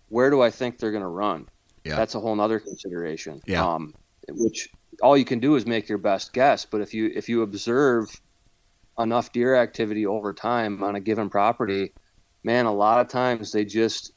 [0.09, 1.48] where do I think they're going to run?
[1.85, 1.96] Yeah.
[1.96, 3.40] That's a whole nother consideration.
[3.46, 3.66] Yeah.
[3.66, 3.94] Um,
[4.28, 4.68] which
[5.02, 6.64] all you can do is make your best guess.
[6.64, 8.20] But if you if you observe
[8.98, 11.92] enough deer activity over time on a given property,
[12.42, 14.12] man, a lot of times they just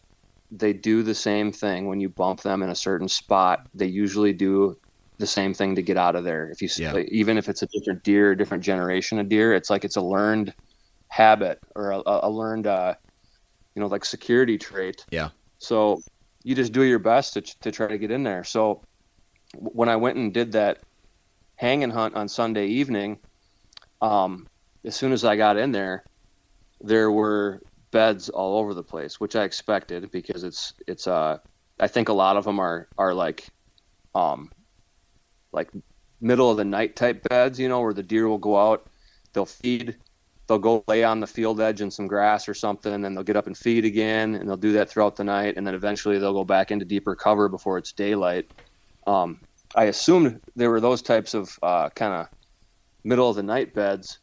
[0.52, 3.68] they do the same thing when you bump them in a certain spot.
[3.74, 4.78] They usually do
[5.18, 6.50] the same thing to get out of there.
[6.50, 6.98] If you yeah.
[7.10, 10.02] even if it's a different deer, a different generation of deer, it's like it's a
[10.02, 10.54] learned
[11.08, 12.94] habit or a, a learned uh,
[13.76, 15.06] you know like security trait.
[15.10, 15.30] Yeah.
[15.58, 16.02] So
[16.44, 18.44] you just do your best to to try to get in there.
[18.44, 18.82] So
[19.56, 20.80] when I went and did that
[21.56, 23.18] hanging hunt on Sunday evening,
[24.02, 24.48] um,
[24.86, 26.04] as soon as I got in there,
[26.82, 31.40] there were beds all over the place, which I expected because it's it's uh
[31.80, 33.48] I think a lot of them are are like
[34.14, 34.52] um
[35.58, 35.70] like
[36.22, 38.88] middle of the night type beds, you know, where the deer will go out,
[39.34, 39.98] they'll feed,
[40.48, 43.24] they'll go lay on the field edge in some grass or something, and then they'll
[43.24, 46.18] get up and feed again, and they'll do that throughout the night, and then eventually
[46.18, 48.50] they'll go back into deeper cover before it's daylight.
[49.06, 49.42] Um,
[49.76, 52.28] I assumed there were those types of uh, kind of
[53.04, 54.20] middle of the night beds,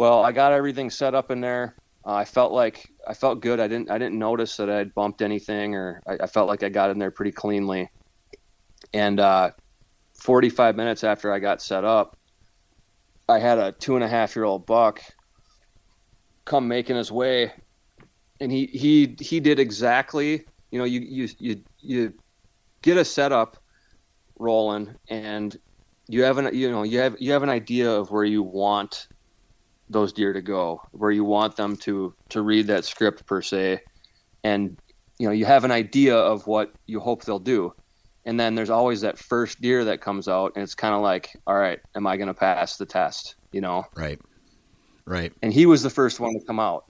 [0.00, 1.74] well, I got everything set up in there.
[2.06, 3.60] Uh, I felt like I felt good.
[3.60, 6.62] I didn't I didn't notice that I had bumped anything, or I, I felt like
[6.62, 7.90] I got in there pretty cleanly.
[8.94, 9.50] And uh,
[10.20, 12.16] 45 minutes after I got set up,
[13.28, 15.00] I had a two and a half year old buck
[16.44, 17.52] come making his way,
[18.40, 20.44] and he he he did exactly.
[20.70, 22.14] You know, you you you you
[22.82, 23.56] get a setup
[24.38, 25.56] rolling, and
[26.08, 29.08] you have an you know you have you have an idea of where you want
[29.88, 33.80] those deer to go, where you want them to to read that script per se,
[34.44, 34.76] and
[35.18, 37.72] you know you have an idea of what you hope they'll do
[38.24, 41.30] and then there's always that first deer that comes out and it's kind of like
[41.46, 44.20] all right am i going to pass the test you know right
[45.04, 46.84] right and he was the first one to come out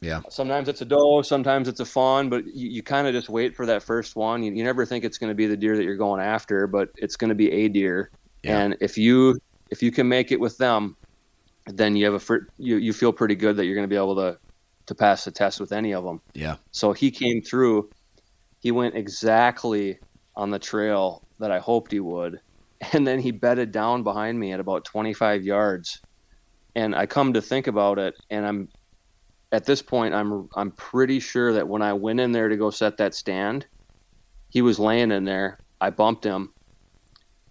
[0.00, 3.28] yeah sometimes it's a doe sometimes it's a fawn but you, you kind of just
[3.28, 5.76] wait for that first one you, you never think it's going to be the deer
[5.76, 8.10] that you're going after but it's going to be a deer
[8.42, 8.58] yeah.
[8.58, 9.38] and if you
[9.70, 10.96] if you can make it with them
[11.66, 14.16] then you have a you, you feel pretty good that you're going to be able
[14.16, 14.38] to
[14.86, 16.20] to pass the test with any of them.
[16.34, 16.56] Yeah.
[16.70, 17.90] So he came through.
[18.60, 19.98] He went exactly
[20.36, 22.40] on the trail that I hoped he would,
[22.92, 26.00] and then he bedded down behind me at about 25 yards.
[26.76, 28.68] And I come to think about it, and I'm
[29.52, 32.70] at this point I'm I'm pretty sure that when I went in there to go
[32.70, 33.66] set that stand,
[34.48, 35.58] he was laying in there.
[35.80, 36.52] I bumped him.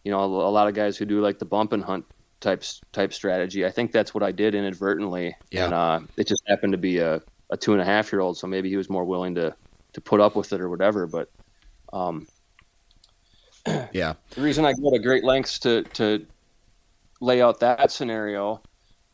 [0.03, 2.05] You know, a, a lot of guys who do like the bump and hunt
[2.41, 3.65] type type strategy.
[3.65, 5.35] I think that's what I did inadvertently.
[5.49, 5.65] Yeah.
[5.65, 8.37] And uh, it just happened to be a, a two and a half year old,
[8.37, 9.55] so maybe he was more willing to
[9.93, 11.07] to put up with it or whatever.
[11.07, 11.29] But
[11.93, 12.27] um,
[13.93, 16.25] yeah, the reason I go to great lengths to to
[17.21, 18.63] lay out that scenario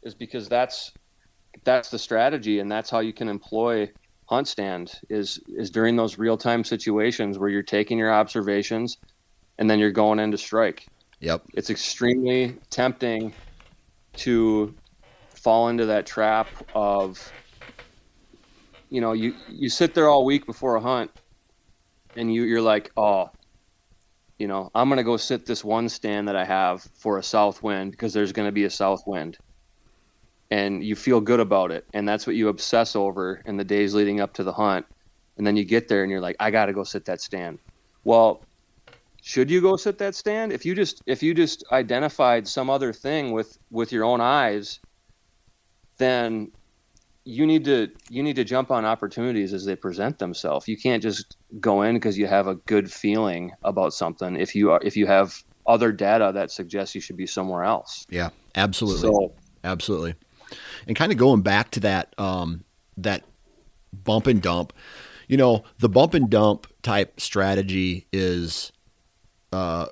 [0.03, 0.91] is because that's
[1.65, 3.89] that's the strategy, and that's how you can employ
[4.29, 8.97] hunt stand is is during those real time situations where you're taking your observations
[9.57, 10.83] and then you're going in to strike
[11.19, 11.43] Yep.
[11.53, 13.33] It's extremely tempting
[14.17, 14.75] to
[15.43, 17.17] fall into that trap of
[18.89, 21.12] you know, you you sit there all week before a hunt
[22.15, 23.29] and you you're like, "Oh,
[24.39, 27.23] you know, I'm going to go sit this one stand that I have for a
[27.23, 29.38] south wind because there's going to be a south wind."
[30.52, 33.93] And you feel good about it, and that's what you obsess over in the days
[33.93, 34.88] leading up to the hunt.
[35.38, 37.60] And then you get there and you're like, "I got to go sit that stand."
[38.04, 38.47] Well,
[39.21, 42.93] should you go sit that stand if you just if you just identified some other
[42.93, 44.80] thing with with your own eyes
[45.97, 46.52] then
[47.29, 50.67] you need to you need to jump on opportunities as they present themselves.
[50.67, 54.71] You can't just go in because you have a good feeling about something if you
[54.71, 58.05] are if you have other data that suggests you should be somewhere else.
[58.09, 59.01] Yeah absolutely.
[59.01, 60.15] So, absolutely.
[60.87, 62.63] And kind of going back to that um
[62.97, 63.23] that
[63.93, 64.73] bump and dump
[65.27, 68.71] you know the bump and dump type strategy is
[69.53, 69.87] uh,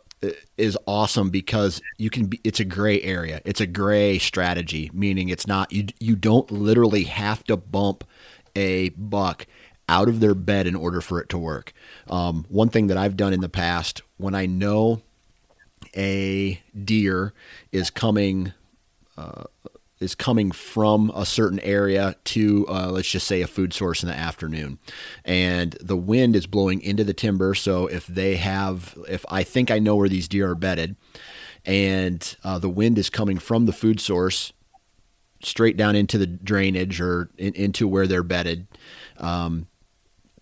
[0.58, 3.42] is awesome because you can be it's a gray area.
[3.46, 8.04] It's a gray strategy meaning it's not you you don't literally have to bump
[8.56, 9.46] a buck
[9.90, 11.72] out of their bed in order for it to work.
[12.10, 15.02] Um, one thing that i've done in the past when i know
[15.96, 17.34] a deer
[17.72, 18.54] is coming
[19.18, 19.44] uh,
[20.00, 24.10] is coming from a certain area to uh, let's just say a food source in
[24.10, 24.80] the afternoon.
[25.26, 27.56] And the wind is blowing into the timber.
[27.56, 30.96] So if they have if i think i know where these deer are bedded
[31.66, 34.54] and uh, the wind is coming from the food source
[35.42, 38.68] straight down into the drainage or in, into where they're bedded
[39.18, 39.68] um,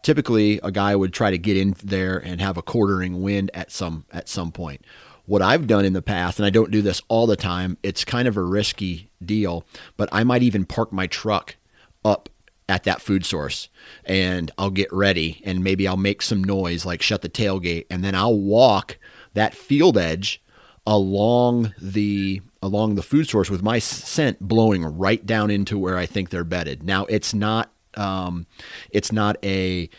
[0.04, 3.72] typically a guy would try to get in there and have a quartering wind at
[3.72, 4.82] some at some point
[5.26, 8.06] what I've done in the past, and I don't do this all the time, it's
[8.06, 9.66] kind of a risky deal,
[9.98, 11.56] but I might even park my truck
[12.04, 12.30] up
[12.68, 13.70] at that food source
[14.06, 18.04] and I'll get ready and maybe I'll make some noise like shut the tailgate and
[18.04, 18.98] then I'll walk
[19.34, 20.42] that field edge
[20.88, 26.08] along the along the food source with my scent blowing right down into where I
[26.08, 26.84] think they're bedded.
[26.84, 28.48] Now it's not um,
[28.90, 29.90] it's not a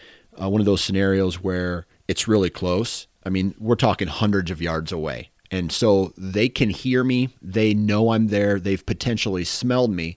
[0.41, 3.07] uh, one of those scenarios where it's really close.
[3.27, 5.31] I mean, we're talking hundreds of yards away.
[5.51, 7.31] And so they can hear me.
[7.43, 8.61] They know I'm there.
[8.61, 10.17] They've potentially smelled me.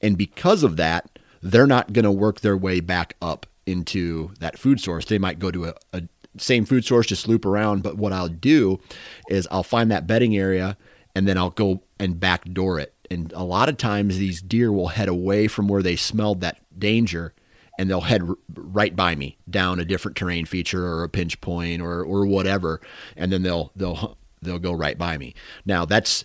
[0.00, 4.58] And because of that, they're not going to work their way back up into that
[4.58, 5.04] food source.
[5.04, 6.02] They might go to a, a
[6.38, 7.82] same food source, just loop around.
[7.82, 8.80] But what I'll do
[9.28, 10.78] is I'll find that bedding area
[11.14, 12.94] and then I'll go and backdoor it.
[13.10, 16.58] And a lot of times these deer will head away from where they smelled that
[16.78, 17.34] danger
[17.82, 21.40] and they'll head r- right by me down a different terrain feature or a pinch
[21.40, 22.80] point or or whatever,
[23.16, 25.34] and then they'll they'll they'll go right by me.
[25.66, 26.24] Now that's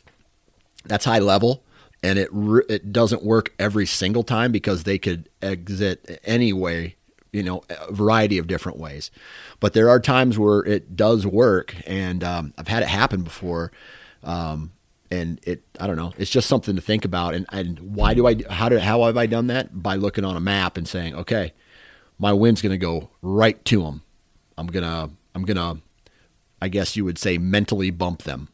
[0.85, 1.63] that's high level,
[2.03, 2.29] and it
[2.69, 6.95] it doesn't work every single time because they could exit anyway,
[7.31, 9.09] you know, a variety of different ways.
[9.59, 13.71] But there are times where it does work, and um, I've had it happen before.
[14.23, 14.73] Um,
[15.09, 17.33] and it I don't know it's just something to think about.
[17.33, 19.81] And and why do I how do how have I done that?
[19.81, 21.53] By looking on a map and saying okay
[22.19, 24.01] my wind's going to go right to them
[24.57, 25.81] I'm going to I'm going to
[26.61, 28.49] I guess you would say mentally bump them.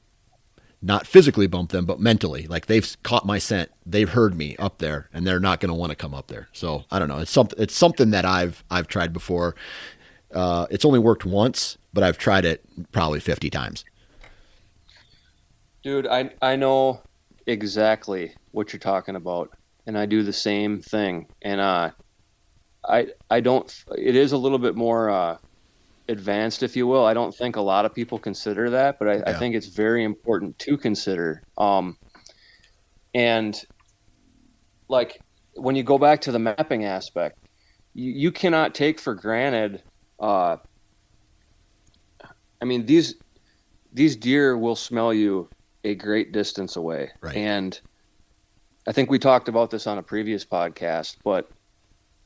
[0.81, 2.45] Not physically bump them but mentally.
[2.47, 3.71] Like they've caught my scent.
[3.85, 6.49] They've heard me up there and they're not going to want to come up there.
[6.51, 7.19] So I don't know.
[7.19, 9.55] It's something it's something that I've I've tried before.
[10.33, 13.85] Uh, it's only worked once but I've tried it probably 50 times
[15.83, 17.01] Dude, I I know
[17.45, 19.49] exactly what you're talking about,
[19.85, 21.27] and I do the same thing.
[21.41, 21.91] And uh,
[22.87, 23.71] I I don't.
[23.97, 25.37] It is a little bit more uh,
[26.07, 27.05] advanced, if you will.
[27.05, 29.23] I don't think a lot of people consider that, but I, yeah.
[29.27, 31.43] I think it's very important to consider.
[31.57, 31.97] Um,
[33.13, 33.61] and
[34.87, 35.21] like
[35.55, 37.37] when you go back to the mapping aspect,
[37.93, 39.83] you, you cannot take for granted.
[40.17, 40.57] Uh,
[42.61, 43.15] I mean these
[43.91, 45.49] these deer will smell you
[45.83, 47.35] a great distance away, right.
[47.35, 47.79] and
[48.87, 51.49] I think we talked about this on a previous podcast, but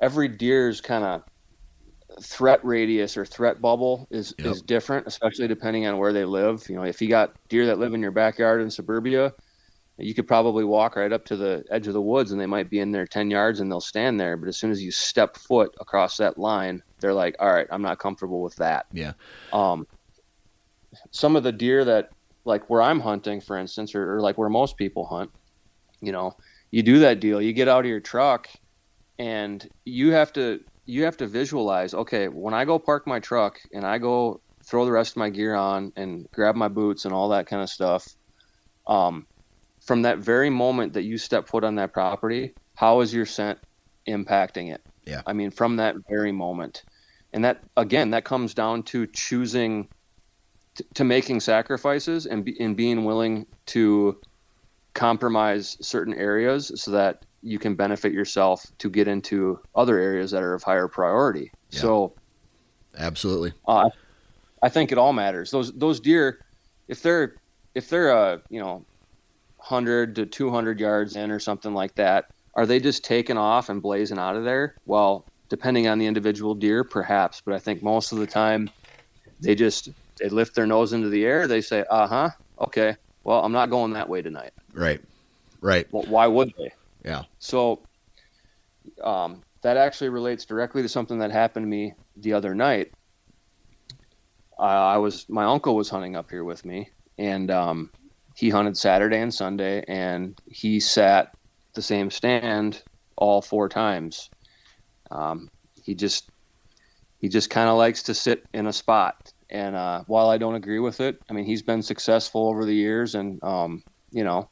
[0.01, 1.23] every deer's kind of
[2.21, 4.47] threat radius or threat bubble is yep.
[4.47, 6.67] is different, especially depending on where they live.
[6.69, 9.33] You know, if you got deer that live in your backyard in suburbia,
[9.97, 12.69] you could probably walk right up to the edge of the woods and they might
[12.69, 14.37] be in there 10 yards and they'll stand there.
[14.37, 17.81] But as soon as you step foot across that line, they're like, all right, I'm
[17.81, 18.85] not comfortable with that.
[18.91, 19.13] Yeah.
[19.51, 19.87] Um,
[21.11, 22.11] some of the deer that,
[22.47, 25.29] like where I'm hunting, for instance, or, or like where most people hunt,
[26.01, 26.33] you know,
[26.71, 28.47] you do that deal, you get out of your truck
[29.19, 33.57] and you have to you have to visualize okay when i go park my truck
[33.73, 34.39] and i go
[34.69, 37.63] throw the rest of my gear on and grab my boots and all that kind
[37.63, 38.05] of stuff
[38.87, 39.25] um,
[39.81, 43.57] from that very moment that you step foot on that property how is your scent
[44.07, 44.81] impacting it?
[45.05, 45.21] Yeah.
[45.25, 46.83] I mean from that very moment.
[47.33, 49.89] And that again that comes down to choosing
[50.77, 54.17] t- to making sacrifices and, be, and being willing to
[54.93, 60.41] compromise certain areas so that you can benefit yourself to get into other areas that
[60.41, 61.51] are of higher priority.
[61.69, 61.79] Yeah.
[61.79, 62.13] So,
[62.97, 63.89] absolutely, uh,
[64.61, 65.51] I think it all matters.
[65.51, 66.39] Those those deer,
[66.87, 67.35] if they're
[67.75, 68.83] if they're a you know,
[69.59, 73.69] hundred to two hundred yards in or something like that, are they just taking off
[73.69, 74.75] and blazing out of there?
[74.85, 78.69] Well, depending on the individual deer, perhaps, but I think most of the time,
[79.39, 81.47] they just they lift their nose into the air.
[81.47, 85.01] They say, "Uh huh, okay, well, I'm not going that way tonight." Right,
[85.61, 85.87] right.
[85.91, 86.71] Well, why would they?
[87.03, 87.23] Yeah.
[87.39, 87.81] So
[89.03, 92.91] um, that actually relates directly to something that happened to me the other night.
[94.59, 97.91] Uh, I was my uncle was hunting up here with me, and um,
[98.35, 101.35] he hunted Saturday and Sunday, and he sat
[101.73, 102.81] the same stand
[103.15, 104.29] all four times.
[105.11, 105.49] Um,
[105.83, 106.29] he just
[107.19, 110.55] he just kind of likes to sit in a spot, and uh, while I don't
[110.55, 114.49] agree with it, I mean he's been successful over the years, and um, you know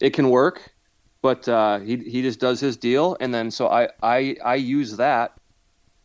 [0.00, 0.72] it can work
[1.26, 4.96] but uh, he he just does his deal, and then so I I I use
[4.96, 5.32] that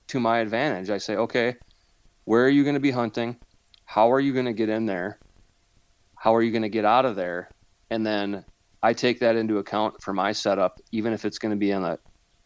[0.07, 0.89] to my advantage.
[0.89, 1.57] I say, okay,
[2.25, 3.37] where are you going to be hunting?
[3.85, 5.19] How are you going to get in there?
[6.15, 7.51] How are you going to get out of there?
[7.91, 8.43] And then
[8.81, 11.83] I take that into account for my setup, even if it's going to be on
[11.83, 11.99] the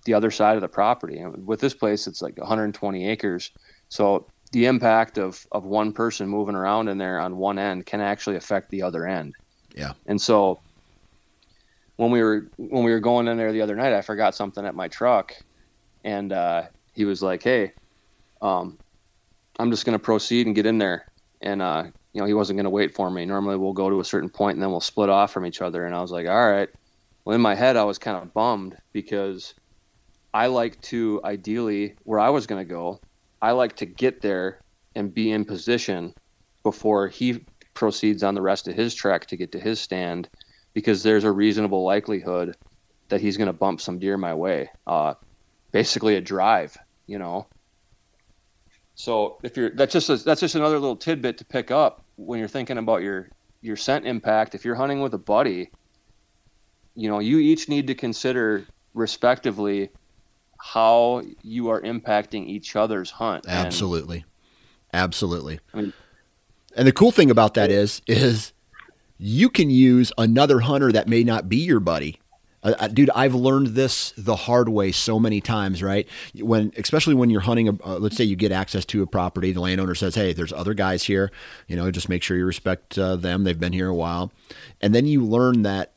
[0.03, 1.19] the other side of the property.
[1.19, 3.51] And with this place, it's like 120 acres,
[3.87, 8.01] so the impact of of one person moving around in there on one end can
[8.01, 9.35] actually affect the other end.
[9.75, 9.93] Yeah.
[10.05, 10.59] And so
[11.97, 14.65] when we were when we were going in there the other night, I forgot something
[14.65, 15.35] at my truck,
[16.03, 17.73] and uh, he was like, "Hey,
[18.41, 18.77] um,
[19.59, 21.05] I'm just going to proceed and get in there."
[21.41, 23.25] And uh, you know, he wasn't going to wait for me.
[23.25, 25.85] Normally, we'll go to a certain point and then we'll split off from each other.
[25.85, 26.69] And I was like, "All right."
[27.23, 29.55] Well, in my head, I was kind of bummed because
[30.33, 32.99] I like to ideally where I was going to go.
[33.41, 34.61] I like to get there
[34.95, 36.13] and be in position
[36.63, 40.29] before he proceeds on the rest of his trek to get to his stand
[40.73, 42.55] because there's a reasonable likelihood
[43.09, 44.69] that he's going to bump some deer my way.
[44.87, 45.13] Uh,
[45.71, 47.47] basically a drive, you know.
[48.95, 52.39] So if you're that's just a, that's just another little tidbit to pick up when
[52.39, 53.29] you're thinking about your
[53.61, 54.55] your scent impact.
[54.55, 55.69] If you're hunting with a buddy,
[56.95, 59.89] you know you each need to consider respectively
[60.57, 63.45] how you are impacting each other's hunt.
[63.47, 64.25] Absolutely, and,
[64.93, 65.59] absolutely.
[65.73, 65.93] I mean,
[66.75, 68.53] and the cool thing about that is is
[69.17, 72.19] you can use another hunter that may not be your buddy.
[72.63, 76.07] Uh, uh, dude, I've learned this the hard way so many times, right?
[76.33, 79.51] When, especially when you're hunting, a, uh, let's say you get access to a property,
[79.51, 81.31] the landowner says, "Hey, there's other guys here.
[81.67, 83.43] You know, just make sure you respect uh, them.
[83.43, 84.31] They've been here a while."
[84.81, 85.93] And then you learn that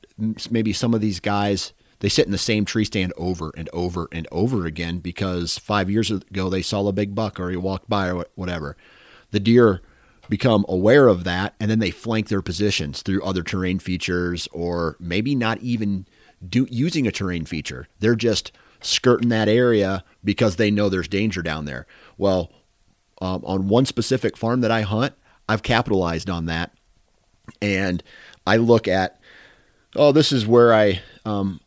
[0.51, 4.09] maybe some of these guys they sit in the same tree stand over and over
[4.13, 7.89] and over again because five years ago they saw a big buck or he walked
[7.89, 8.77] by or whatever.
[9.31, 9.83] The deer
[10.29, 14.97] become aware of that and then they flank their positions through other terrain features or
[15.01, 16.07] maybe not even
[16.47, 17.89] do using a terrain feature.
[17.99, 21.87] They're just skirting that area because they know there's danger down there.
[22.17, 22.53] Well,
[23.21, 25.15] um, on one specific farm that I hunt,
[25.49, 26.73] I've capitalized on that,
[27.61, 28.03] and
[28.47, 29.19] I look at,
[29.97, 31.61] oh, this is where I, um,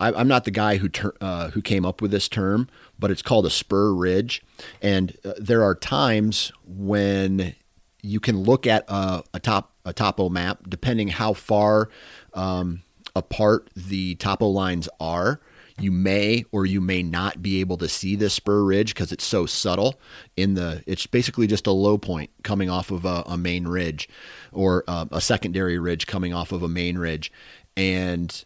[0.00, 3.10] I am not the guy who ter- uh, who came up with this term, but
[3.10, 4.42] it's called a spur ridge,
[4.80, 7.54] and uh, there are times when
[8.02, 11.88] you can look at a, a top a topo map depending how far
[12.34, 12.82] um,
[13.16, 15.40] apart the topo lines are.
[15.80, 19.24] you may or you may not be able to see this spur ridge because it's
[19.24, 19.98] so subtle
[20.36, 24.08] in the it's basically just a low point coming off of a, a main ridge
[24.52, 27.30] or uh, a secondary ridge coming off of a main ridge
[27.76, 28.44] and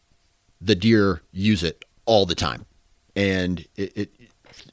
[0.62, 2.66] the deer use it all the time
[3.16, 4.10] and it, it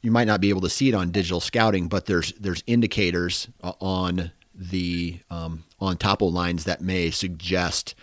[0.02, 3.48] you might not be able to see it on digital scouting but there's there's indicators
[3.64, 7.96] uh, on the um, on topo lines that may suggest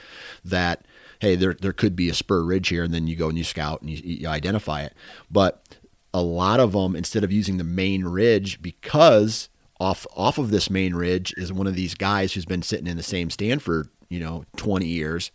[0.45, 0.87] that
[1.20, 3.45] hey, there there could be a spur ridge here, and then you go and you
[3.45, 4.95] scout and you, you identify it.
[5.30, 5.76] But
[6.12, 10.70] a lot of them, instead of using the main ridge, because off off of this
[10.70, 13.87] main ridge is one of these guys who's been sitting in the same stand for
[14.09, 15.30] you know 20 years.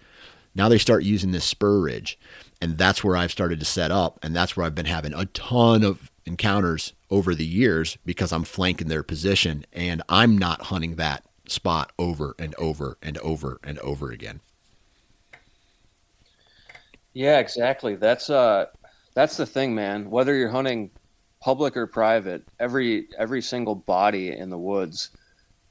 [0.53, 2.19] Now they start using this spur ridge,
[2.61, 5.25] and that's where I've started to set up, and that's where I've been having a
[5.25, 10.95] ton of encounters over the years because I'm flanking their position, and I'm not hunting
[10.95, 14.41] that spot over and over and over and over again.
[17.13, 17.95] Yeah, exactly.
[17.95, 18.67] That's uh
[19.13, 20.09] that's the thing, man.
[20.09, 20.91] Whether you're hunting
[21.41, 25.09] public or private, every every single body in the woods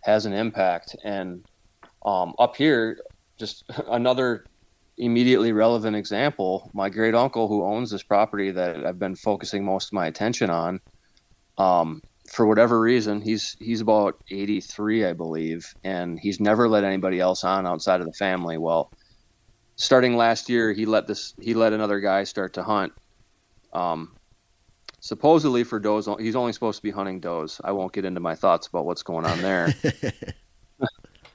[0.02, 0.96] has an impact.
[1.04, 1.44] And
[2.04, 3.00] um, up here,
[3.38, 4.44] just another
[5.00, 6.70] immediately relevant example.
[6.74, 10.50] My great uncle, who owns this property that I've been focusing most of my attention
[10.50, 10.80] on,
[11.58, 17.18] um, for whatever reason, he's he's about 83, I believe, and he's never let anybody
[17.18, 18.56] else on outside of the family.
[18.56, 18.92] Well,
[19.76, 22.92] starting last year, he let this he let another guy start to hunt.
[23.72, 24.14] Um,
[25.00, 27.60] supposedly for does, he's only supposed to be hunting does.
[27.64, 29.74] I won't get into my thoughts about what's going on there.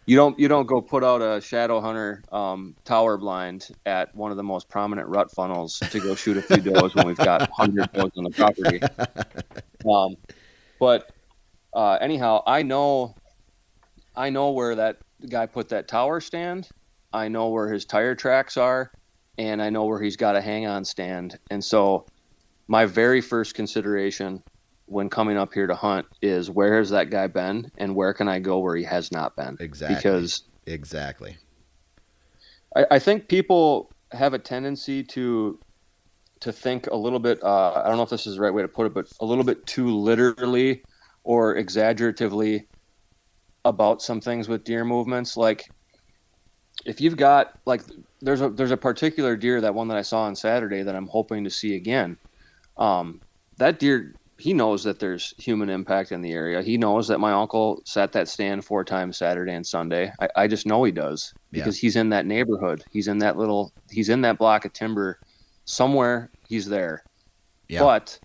[0.06, 4.32] you don't you don't go put out a shadow hunter um, tower blind at one
[4.32, 7.50] of the most prominent rut funnels to go shoot a few does when we've got
[7.52, 8.80] hundred does on the property.
[9.90, 10.16] Um,
[10.80, 11.12] but
[11.74, 13.16] uh, anyhow, I know
[14.16, 14.98] I know where that
[15.30, 16.70] guy put that tower stand
[17.16, 18.92] I know where his tire tracks are,
[19.38, 21.40] and I know where he's got a hang on stand.
[21.50, 22.06] And so,
[22.68, 24.44] my very first consideration
[24.88, 28.28] when coming up here to hunt is where has that guy been, and where can
[28.28, 29.58] I go where he has not been?
[29.60, 29.96] Exactly.
[29.96, 31.38] Because exactly,
[32.76, 35.60] I, I think people have a tendency to
[36.42, 37.44] to think a little bit.
[37.44, 39.26] Uh, I don't know if this is the right way to put it, but a
[39.26, 40.84] little bit too literally
[41.24, 42.66] or exaggeratively
[43.64, 45.36] about some things with deer movements.
[45.36, 45.70] Like
[46.86, 47.82] if you've got like
[48.22, 51.08] there's a there's a particular deer that one that I saw on Saturday that I'm
[51.08, 52.18] hoping to see again.
[52.78, 53.22] Um,
[53.58, 56.62] that deer he knows that there's human impact in the area.
[56.62, 60.12] He knows that my uncle sat that stand four times Saturday and Sunday.
[60.20, 61.88] I, I just know he does because yeah.
[61.88, 62.84] he's in that neighborhood.
[62.92, 65.20] He's in that little he's in that block of timber
[65.64, 67.04] somewhere he's there.
[67.70, 67.80] Yeah.
[67.80, 68.20] But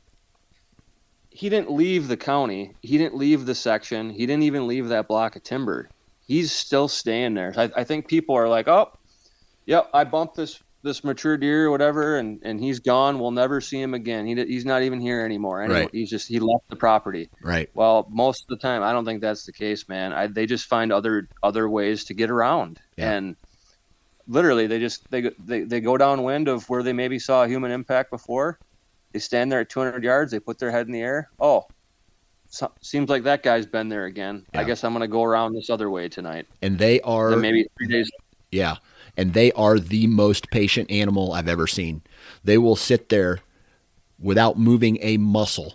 [1.30, 2.74] he didn't leave the county.
[2.82, 4.11] He didn't leave the section.
[4.11, 5.88] He didn't even leave that block of timber
[6.30, 7.52] he's still staying there.
[7.56, 8.88] I, I think people are like, oh,
[9.66, 13.18] yep, I bumped this this mature deer or whatever, and and he's gone.
[13.18, 14.26] We'll never see him again.
[14.26, 15.62] He he's not even here anymore.
[15.62, 15.90] Anyway, right.
[15.92, 17.28] He's just he left the property.
[17.42, 17.68] Right.
[17.74, 20.12] Well, most of the time, I don't think that's the case, man.
[20.12, 23.12] I, they just find other other ways to get around, yeah.
[23.12, 23.36] and
[24.26, 27.70] literally they just they, they they go downwind of where they maybe saw a human
[27.70, 28.58] impact before.
[29.12, 30.30] They stand there at 200 yards.
[30.30, 31.30] They put their head in the air.
[31.40, 31.66] Oh,
[32.48, 34.46] so, seems like that guy's been there again.
[34.54, 34.60] Yeah.
[34.60, 36.46] I guess I'm going to go around this other way tonight.
[36.62, 38.10] And they are maybe three days.
[38.50, 38.76] Yeah,
[39.16, 42.02] and they are the most patient animal I've ever seen.
[42.44, 43.40] They will sit there
[44.18, 45.74] without moving a muscle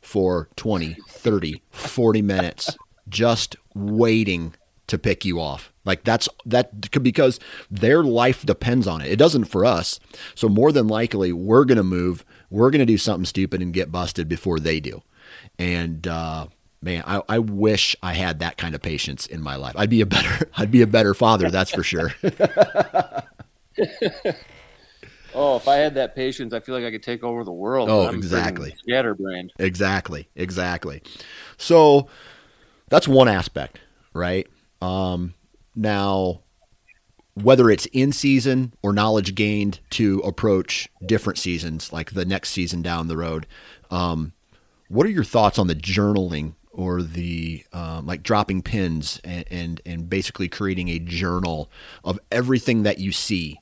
[0.00, 2.76] for 20, 30, 40 minutes,
[3.08, 4.54] just waiting
[4.86, 5.72] to pick you off.
[5.84, 7.38] Like that's that could because
[7.70, 9.10] their life depends on it.
[9.10, 10.00] It doesn't for us.
[10.34, 12.24] So more than likely, we're going to move.
[12.50, 15.02] We're going to do something stupid and get busted before they do.
[15.58, 16.46] And uh,
[16.84, 19.74] man, I, I wish I had that kind of patience in my life.
[19.76, 22.14] I'd be a better I'd be a better father, that's for sure.
[25.34, 27.88] oh, if I had that patience, I feel like I could take over the world.
[27.88, 28.74] Oh, exactly.
[28.78, 29.52] Scatterbrained.
[29.58, 30.28] Exactly.
[30.36, 31.02] Exactly.
[31.56, 32.08] So
[32.88, 33.80] that's one aspect,
[34.12, 34.46] right?
[34.82, 35.34] Um,
[35.74, 36.42] now,
[37.34, 42.82] whether it's in season or knowledge gained to approach different seasons, like the next season
[42.82, 43.46] down the road,
[43.90, 44.32] um,
[44.88, 49.80] what are your thoughts on the journaling or the um, like dropping pins and, and,
[49.86, 51.70] and basically creating a journal
[52.02, 53.58] of everything that you see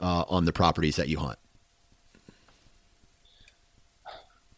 [0.00, 1.38] uh, on the properties that you hunt?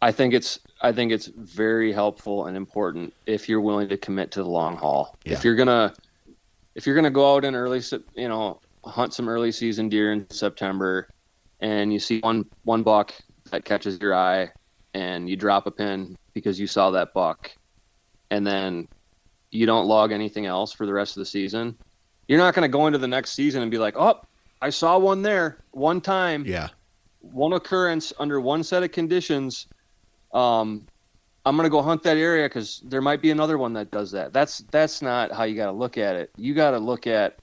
[0.02, 4.30] I think it's I think it's very helpful and important if you're willing to commit
[4.32, 5.16] to the long haul.
[5.24, 5.32] Yeah.
[5.32, 5.94] If you're gonna
[6.74, 7.80] if you're gonna go out in early
[8.14, 11.08] you know hunt some early season deer in September,
[11.60, 13.14] and you see one one buck
[13.50, 14.50] that catches your eye,
[14.92, 17.50] and you drop a pin because you saw that buck
[18.34, 18.88] and then
[19.50, 21.76] you don't log anything else for the rest of the season,
[22.28, 24.20] you're not going to go into the next season and be like, "Oh,
[24.60, 26.68] I saw one there one time." Yeah.
[27.20, 29.66] one occurrence under one set of conditions,
[30.34, 30.86] um,
[31.46, 34.32] I'm gonna go hunt that area because there might be another one that does that.
[34.32, 36.30] That's that's not how you got to look at it.
[36.36, 37.38] You got to look at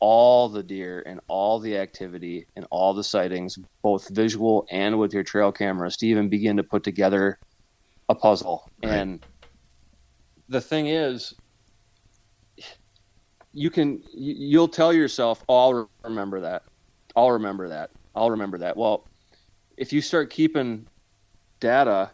[0.00, 5.12] all the deer and all the activity and all the sightings, both visual and with
[5.12, 7.38] your trail cameras, to even begin to put together
[8.08, 8.68] a puzzle.
[8.82, 8.92] Right.
[8.92, 9.26] And
[10.50, 11.34] the thing is,
[13.52, 16.64] you can you'll tell yourself, oh, "I'll remember that.
[17.16, 17.90] I'll remember that.
[18.14, 19.06] I'll remember that." Well,
[19.76, 20.86] if you start keeping
[21.60, 22.10] data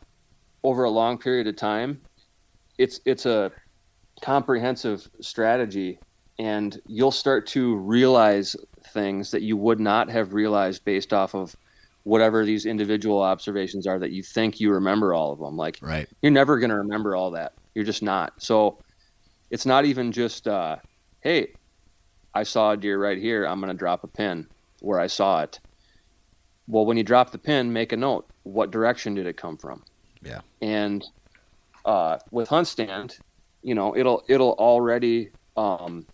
[0.62, 2.00] over a long period of time,
[2.78, 3.50] it's it's a
[4.22, 5.98] comprehensive strategy
[6.38, 8.56] and you'll start to realize
[8.92, 11.54] things that you would not have realized based off of
[12.04, 16.08] whatever these individual observations are that you think you remember all of them like right
[16.22, 18.78] you're never going to remember all that you're just not so
[19.50, 20.76] it's not even just uh,
[21.20, 21.52] hey,
[22.34, 23.44] I saw a deer right here.
[23.44, 24.48] I'm going to drop a pin
[24.80, 25.60] where I saw it.
[26.66, 28.26] Well, when you drop the pin, make a note.
[28.44, 29.84] What direction did it come from?
[30.22, 30.40] Yeah.
[30.62, 31.04] And
[31.84, 33.20] uh, with HuntStand,
[33.62, 36.06] you know, it'll it'll already um,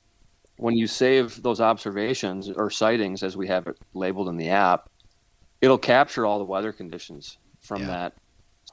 [0.56, 4.90] when you save those observations or sightings as we have it labeled in the app,
[5.60, 7.86] it'll capture all the weather conditions from yeah.
[7.86, 8.12] that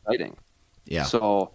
[0.08, 0.36] sighting.
[0.86, 1.04] Yeah.
[1.04, 1.52] So,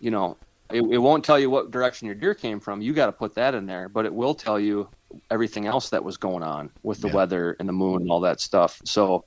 [0.00, 0.36] you know,
[0.70, 2.80] it, it won't tell you what direction your deer came from.
[2.80, 4.88] You got to put that in there, but it will tell you
[5.30, 7.14] everything else that was going on with the yeah.
[7.14, 8.80] weather and the moon and all that stuff.
[8.84, 9.24] So,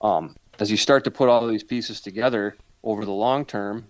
[0.00, 3.86] um, as you start to put all these pieces together over the long term,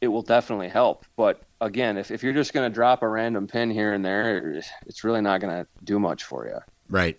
[0.00, 1.04] it will definitely help.
[1.16, 4.60] But again, if, if you're just going to drop a random pin here and there,
[4.86, 6.58] it's really not going to do much for you.
[6.88, 7.18] Right.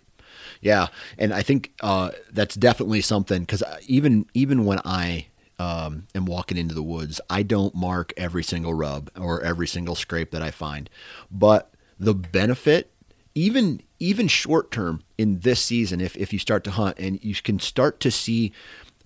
[0.60, 5.26] Yeah, and I think uh, that's definitely something because even even when I
[5.62, 9.94] um, am walking into the woods, I don't mark every single rub or every single
[9.94, 10.90] scrape that I find.
[11.30, 12.90] But the benefit,
[13.36, 17.34] even even short term in this season, if if you start to hunt and you
[17.36, 18.52] can start to see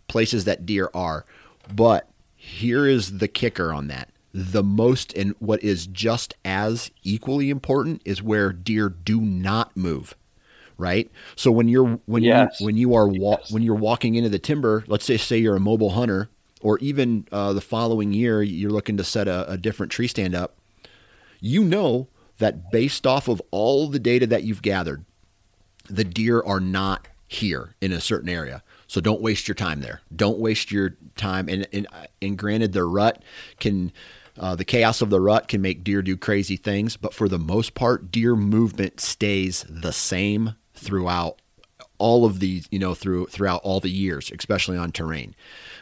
[0.09, 1.26] places that deer are,
[1.72, 4.09] but here is the kicker on that.
[4.32, 10.14] The most and what is just as equally important is where deer do not move
[10.78, 11.11] right?
[11.36, 12.61] So when you're when yes.
[12.61, 13.50] you when you are wa- yes.
[13.50, 16.28] when you're walking into the timber, let's say say you're a mobile hunter
[16.62, 20.34] or even uh, the following year you're looking to set a, a different tree stand
[20.34, 20.57] up,
[21.40, 25.04] you know that based off of all the data that you've gathered,
[25.88, 28.62] the deer are not here in a certain area.
[28.86, 30.00] So don't waste your time there.
[30.14, 31.48] Don't waste your time.
[31.48, 31.86] And and,
[32.22, 33.22] and granted, the rut
[33.61, 33.92] can.
[34.38, 37.38] Uh, the chaos of the rut can make deer do crazy things, but for the
[37.38, 41.40] most part, deer movement stays the same throughout
[41.96, 45.34] all of these, you know, through throughout all the years, especially on terrain.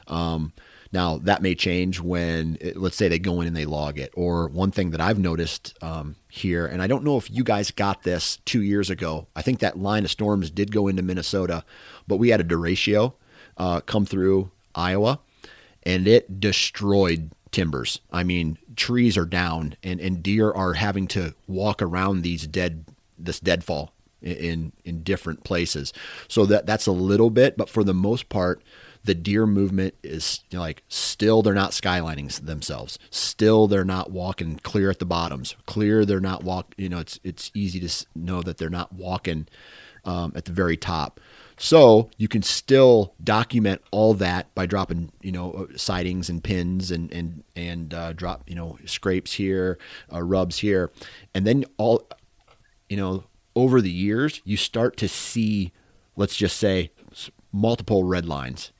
[0.07, 0.53] Um,
[0.93, 4.13] now that may change when, let's say, they go in and they log it.
[4.15, 7.73] Or one thing that I've noticed um, here, and I don't know if you guys
[7.73, 9.27] got this two years ago.
[9.35, 11.65] I think that line of storms did go into Minnesota,
[12.07, 13.15] but we had a derecho
[13.57, 15.19] uh, come through Iowa,
[15.83, 18.01] and it destroyed timbers.
[18.13, 22.85] I mean, trees are down, and and deer are having to walk around these dead
[23.19, 23.93] this deadfall
[24.23, 25.93] in in different places.
[26.29, 28.63] So that that's a little bit, but for the most part,
[29.05, 32.99] the deer movement is like still they're not skylining themselves.
[33.11, 35.55] Still they're not walking clear at the bottoms.
[35.67, 36.75] Clear they're not walk.
[36.77, 39.47] You know it's it's easy to know that they're not walking
[40.05, 41.21] um, at the very top.
[41.57, 46.91] So you can still document all that by dropping, you know, uh, sightings and pins
[46.91, 49.79] and and and uh, drop, you know, scrapes here,
[50.13, 50.91] uh, rubs here,
[51.35, 52.09] and then all,
[52.89, 53.25] you know,
[53.55, 55.73] over the years you start to see,
[56.17, 56.91] let's just say,
[57.53, 58.73] multiple red lines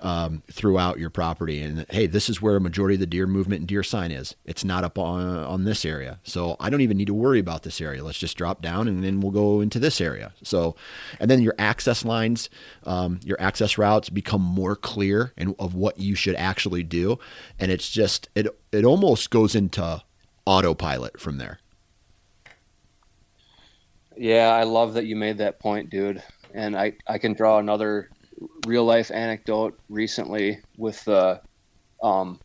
[0.00, 1.62] um, throughout your property.
[1.62, 4.34] And hey, this is where a majority of the deer movement and deer sign is.
[4.44, 7.62] It's not up on on this area, so I don't even need to worry about
[7.62, 8.04] this area.
[8.04, 10.32] Let's just drop down and then we'll go into this area.
[10.42, 10.76] So,
[11.20, 12.50] and then your access lines,
[12.84, 17.18] um, your access routes become more clear and of what you should actually do,
[17.58, 20.02] and it's just it it almost goes into
[20.46, 21.58] autopilot from there.
[24.16, 26.22] Yeah, I love that you made that point, dude.
[26.54, 28.08] And I, I can draw another
[28.66, 31.38] real life anecdote recently with uh,
[32.02, 32.38] um,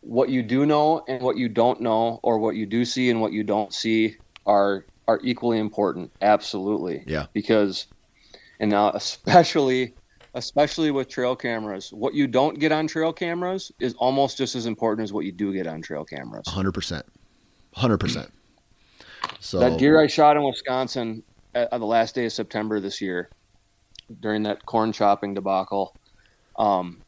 [0.00, 3.20] what you do know and what you don't know, or what you do see and
[3.20, 4.16] what you don't see
[4.46, 6.10] are are equally important.
[6.20, 7.02] Absolutely.
[7.06, 7.26] Yeah.
[7.32, 7.86] Because,
[8.60, 9.94] and now especially
[10.34, 14.66] especially with trail cameras, what you don't get on trail cameras is almost just as
[14.66, 16.46] important as what you do get on trail cameras.
[16.46, 17.04] Hundred percent.
[17.74, 18.30] Hundred percent.
[19.40, 21.22] So that deer I shot in Wisconsin
[21.54, 23.30] at, at the last day of September this year
[24.20, 25.94] during that corn chopping debacle.
[26.56, 27.04] Um,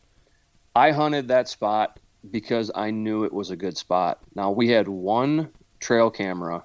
[0.74, 1.98] I hunted that spot
[2.30, 4.20] because I knew it was a good spot.
[4.34, 6.64] Now we had one trail camera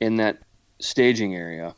[0.00, 0.38] in that
[0.80, 1.74] staging area,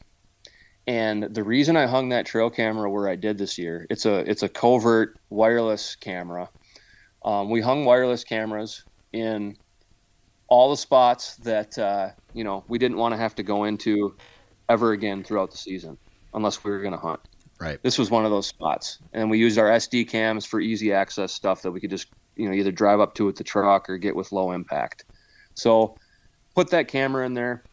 [0.87, 4.21] And the reason I hung that trail camera where I did this year, it's a
[4.31, 6.51] it's a covert wireless camera.
[7.25, 9.57] Um, we hung wireless cameras in
[10.49, 14.17] all the spots that uh, you know we didn't want to have to go into
[14.69, 15.99] ever again throughout the season,
[16.35, 17.28] unless we were going to hunt.
[17.61, 17.83] Right.
[17.83, 21.33] This was one of those spots, and we used our SD cams for easy access
[21.33, 22.07] stuff that we could just
[22.37, 25.05] you know either drive up to with the truck or get with low impact.
[25.55, 25.97] So
[26.55, 27.65] put that camera in there,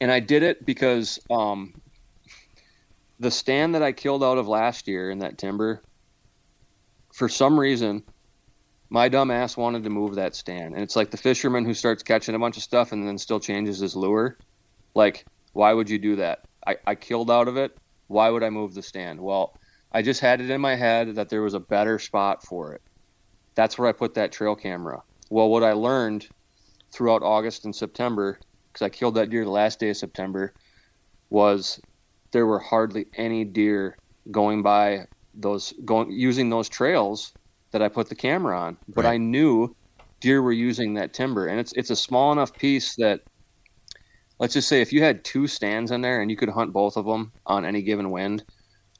[0.00, 1.80] and I did it because um,
[3.20, 5.82] the stand that I killed out of last year in that timber,
[7.12, 8.02] for some reason,
[8.90, 10.74] my dumb ass wanted to move that stand.
[10.74, 13.40] And it's like the fisherman who starts catching a bunch of stuff and then still
[13.40, 14.38] changes his lure.
[14.94, 16.44] Like, why would you do that?
[16.66, 17.76] I, I killed out of it.
[18.08, 19.20] Why would I move the stand?
[19.20, 19.58] Well,
[19.92, 22.82] I just had it in my head that there was a better spot for it.
[23.54, 25.02] That's where I put that trail camera.
[25.30, 26.28] Well, what I learned
[26.92, 28.38] throughout August and September,
[28.72, 30.52] because I killed that deer the last day of September,
[31.30, 31.80] was
[32.32, 33.96] there were hardly any deer
[34.30, 37.32] going by those going using those trails
[37.70, 38.76] that I put the camera on.
[38.88, 39.14] But right.
[39.14, 39.74] I knew
[40.20, 43.20] deer were using that timber, and it's it's a small enough piece that
[44.38, 46.96] let's just say if you had two stands in there and you could hunt both
[46.96, 48.44] of them on any given wind,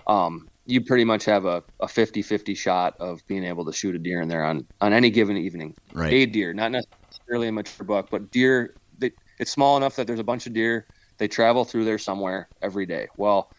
[0.06, 3.98] um, you pretty much have a, a 50-50 shot of being able to shoot a
[3.98, 5.74] deer in there on, on any given evening.
[5.92, 6.12] Right.
[6.12, 8.74] A deer, not necessarily a mature buck, but deer.
[8.98, 10.86] They, it's small enough that there's a bunch of deer.
[11.18, 13.08] They travel through there somewhere every day.
[13.16, 13.52] Well,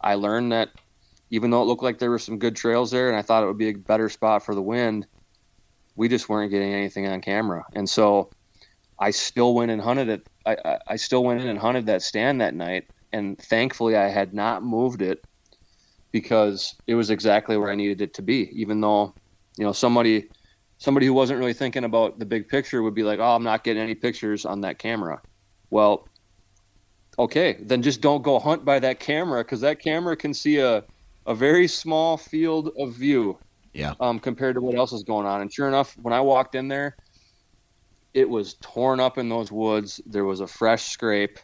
[0.00, 0.70] I learned that
[1.30, 3.46] even though it looked like there were some good trails there, and I thought it
[3.46, 5.06] would be a better spot for the wind,
[5.96, 7.64] we just weren't getting anything on camera.
[7.74, 8.30] And so
[8.98, 10.26] I still went and hunted it.
[10.52, 14.34] I, I, still went in and hunted that stand that night, and thankfully I had
[14.34, 15.24] not moved it
[16.12, 18.48] because it was exactly where I needed it to be.
[18.52, 19.14] Even though,
[19.56, 20.28] you know, somebody
[20.78, 23.64] somebody who wasn't really thinking about the big picture would be like, "Oh, I'm not
[23.64, 25.20] getting any pictures on that camera."
[25.70, 26.08] Well,
[27.18, 30.84] okay, then just don't go hunt by that camera because that camera can see a
[31.26, 33.38] a very small field of view.
[33.74, 33.94] Yeah.
[34.00, 36.68] Um, compared to what else is going on, and sure enough, when I walked in
[36.68, 36.96] there,
[38.18, 40.00] it was torn up in those woods.
[40.04, 41.38] There was a fresh scrape,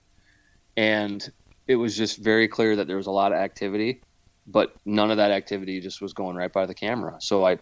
[0.76, 1.30] and
[1.68, 4.02] it was just very clear that there was a lot of activity,
[4.48, 7.16] but none of that activity just was going right by the camera.
[7.20, 7.58] So I,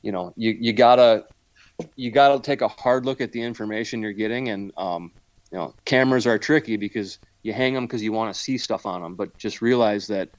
[0.00, 1.26] you know, you you gotta
[1.96, 5.12] you gotta take a hard look at the information you're getting, and um,
[5.52, 8.86] you know, cameras are tricky because you hang them because you want to see stuff
[8.86, 10.30] on them, but just realize that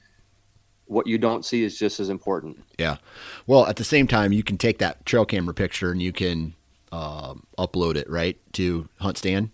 [0.87, 2.57] what you don't see is just as important.
[2.79, 2.97] Yeah.
[3.45, 6.55] Well, at the same time, you can take that trail camera picture and you can
[6.91, 9.51] uh, upload it right to Hunt Stand.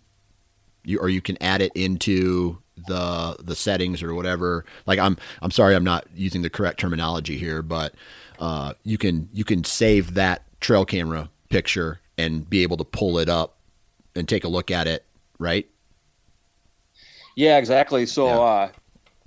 [0.83, 2.57] You or you can add it into
[2.87, 4.65] the the settings or whatever.
[4.85, 7.95] Like I'm I'm sorry I'm not using the correct terminology here, but
[8.39, 13.17] uh, you can you can save that trail camera picture and be able to pull
[13.17, 13.57] it up
[14.15, 15.05] and take a look at it,
[15.39, 15.67] right?
[17.35, 18.05] Yeah, exactly.
[18.05, 18.39] So yeah.
[18.39, 18.71] Uh,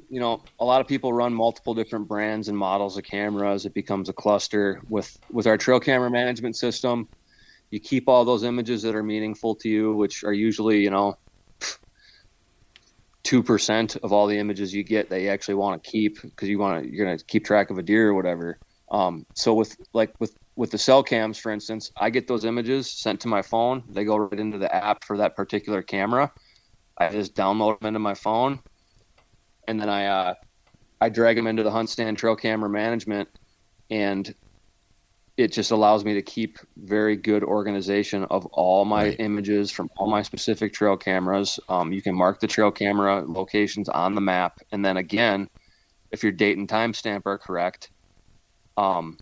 [0.09, 3.67] you know, a lot of people run multiple different brands and models of cameras.
[3.67, 4.81] It becomes a cluster.
[4.89, 7.09] With with our trail camera management system,
[7.77, 11.19] you keep all those images that are meaningful to you, which are usually, you know,
[13.23, 16.49] two percent of all the images you get that you actually want to keep because
[16.49, 18.59] you want to you're gonna keep track of a deer or whatever.
[18.91, 22.91] Um, so with like with with the cell cams, for instance, I get those images
[22.91, 23.85] sent to my phone.
[23.91, 26.33] They go right into the app for that particular camera.
[26.97, 28.61] I just download them into my phone
[29.69, 30.35] and then I uh,
[31.01, 33.29] I drag them into the hunt stand trail camera management,
[33.91, 34.35] and
[35.37, 39.17] it just allows me to keep very good organization of all my right.
[39.21, 41.61] images from all my specific trail cameras.
[41.69, 45.49] Um, you can mark the trail camera locations on the map, and then again,
[46.11, 47.91] if your date and time stamp are correct,
[48.79, 49.19] um,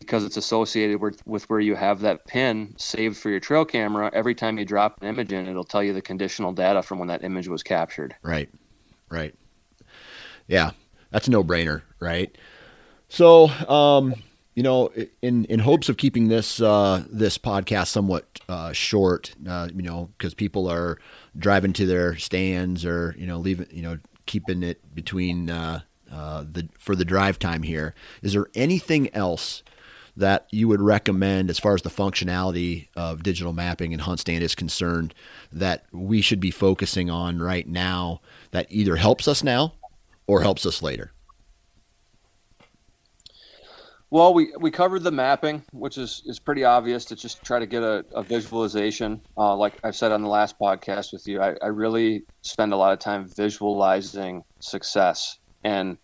[0.00, 4.10] because it's associated with, with where you have that pin saved for your trail camera,
[4.12, 7.08] every time you drop an image in, it'll tell you the conditional data from when
[7.08, 8.14] that image was captured.
[8.22, 8.48] Right,
[9.08, 9.34] right.
[10.46, 10.70] Yeah,
[11.10, 12.36] that's a no brainer, right?
[13.08, 14.14] So, um,
[14.58, 14.90] you know,
[15.22, 20.10] in in hopes of keeping this uh, this podcast somewhat uh, short, uh, you know,
[20.18, 20.98] because people are
[21.38, 26.42] driving to their stands or you know leaving, you know, keeping it between uh, uh,
[26.50, 27.94] the for the drive time here.
[28.20, 29.62] Is there anything else?
[30.16, 34.42] that you would recommend as far as the functionality of digital mapping and hunt stand
[34.42, 35.14] is concerned
[35.52, 39.74] that we should be focusing on right now that either helps us now
[40.26, 41.12] or helps us later?
[44.10, 47.66] Well, we, we covered the mapping, which is, is pretty obvious to just try to
[47.66, 49.20] get a, a visualization.
[49.36, 52.76] Uh, like I've said on the last podcast with you, I, I really spend a
[52.76, 55.98] lot of time visualizing success and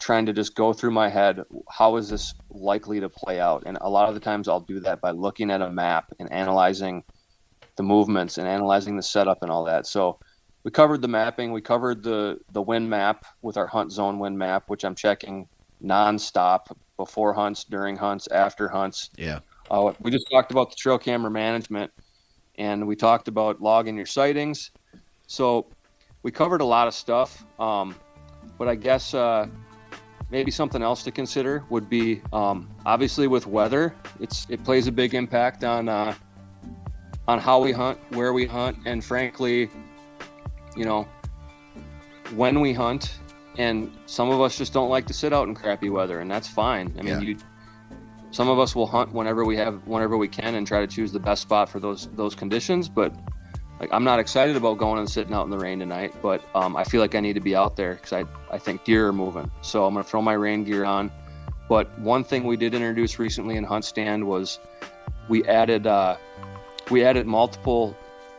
[0.00, 1.40] trying to just go through my head
[1.70, 4.80] how is this likely to play out and a lot of the times i'll do
[4.80, 7.02] that by looking at a map and analyzing
[7.76, 10.18] the movements and analyzing the setup and all that so
[10.64, 11.52] we covered the mapping.
[11.52, 15.46] We covered the the wind map with our hunt zone wind map, which I'm checking
[15.82, 16.60] nonstop
[16.96, 19.10] before hunts, during hunts, after hunts.
[19.16, 19.40] Yeah.
[19.70, 21.90] Uh, we just talked about the trail camera management,
[22.56, 24.70] and we talked about logging your sightings.
[25.26, 25.66] So
[26.22, 27.44] we covered a lot of stuff.
[27.58, 27.94] Um,
[28.58, 29.46] but I guess uh,
[30.30, 33.94] maybe something else to consider would be um, obviously with weather.
[34.20, 36.14] It's it plays a big impact on uh,
[37.26, 39.70] on how we hunt, where we hunt, and frankly,
[40.76, 41.08] you know,
[42.34, 43.18] when we hunt.
[43.58, 46.48] And some of us just don't like to sit out in crappy weather, and that's
[46.48, 46.92] fine.
[46.98, 47.20] I mean, Yeah.
[47.20, 47.36] you.
[48.30, 51.12] Some of us will hunt whenever we have, whenever we can, and try to choose
[51.12, 52.88] the best spot for those those conditions.
[52.88, 53.14] But
[53.78, 56.14] like, I'm not excited about going and sitting out in the rain tonight.
[56.20, 58.84] But um, I feel like I need to be out there because I I think
[58.84, 59.50] deer are moving.
[59.60, 61.12] So I'm gonna throw my rain gear on.
[61.68, 64.58] But one thing we did introduce recently in Hunt Stand was
[65.28, 66.16] we added uh,
[66.90, 67.96] we added multiple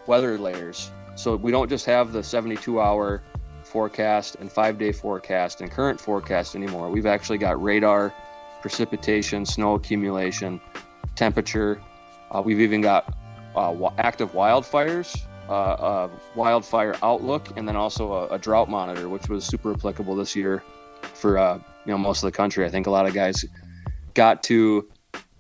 [0.07, 0.91] weather layers.
[1.16, 3.24] So we don't just have the 72 hour
[3.76, 6.89] forecast and five day forecast and current forecast anymore.
[6.89, 8.13] We've actually got radar,
[8.61, 10.61] precipitation, snow accumulation,
[11.17, 11.82] temperature.
[12.32, 13.13] Uh, we've even got
[13.53, 19.43] uh, active wildfires, uh, wildfire outlook, and then also a, a drought monitor, which was
[19.43, 20.63] super applicable this year
[21.13, 21.55] for uh,
[21.86, 22.65] you know most of the country.
[22.65, 23.43] I think a lot of guys
[24.13, 24.88] got to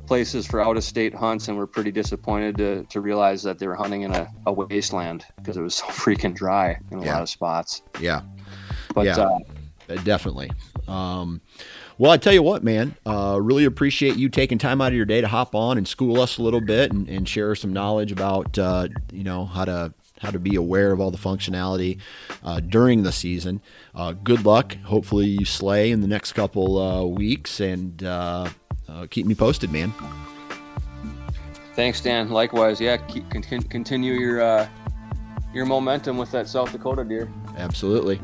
[0.07, 3.67] places for out of state hunts and were pretty disappointed to, to realize that they
[3.67, 7.13] were hunting in a, a wasteland because it was so freaking dry in a Yeah.
[7.13, 7.81] lot of spots.
[8.01, 8.21] Yeah.
[8.93, 9.19] But Yeah.
[9.19, 9.39] uh,
[9.87, 10.51] Uh, definitely.
[10.87, 11.41] Um,
[11.99, 15.05] well, I tell you what, man, uh, really appreciate you taking time out of your
[15.05, 18.11] day to hop on and school us a little bit and, and share some knowledge
[18.11, 21.99] about, uh, you know, how to how to be aware of all the functionality
[22.41, 23.61] uh, during the season.
[23.93, 24.75] Uh, good luck.
[24.85, 28.01] Hopefully, you slay in the next couple uh, weeks and
[28.95, 29.93] uh, keep me posted, man.
[31.73, 32.29] thanks, Dan.
[32.29, 34.67] Likewise, yeah, keep, con- con- continue your uh,
[35.53, 37.31] your momentum with that South Dakota deer.
[37.57, 38.19] Absolutely.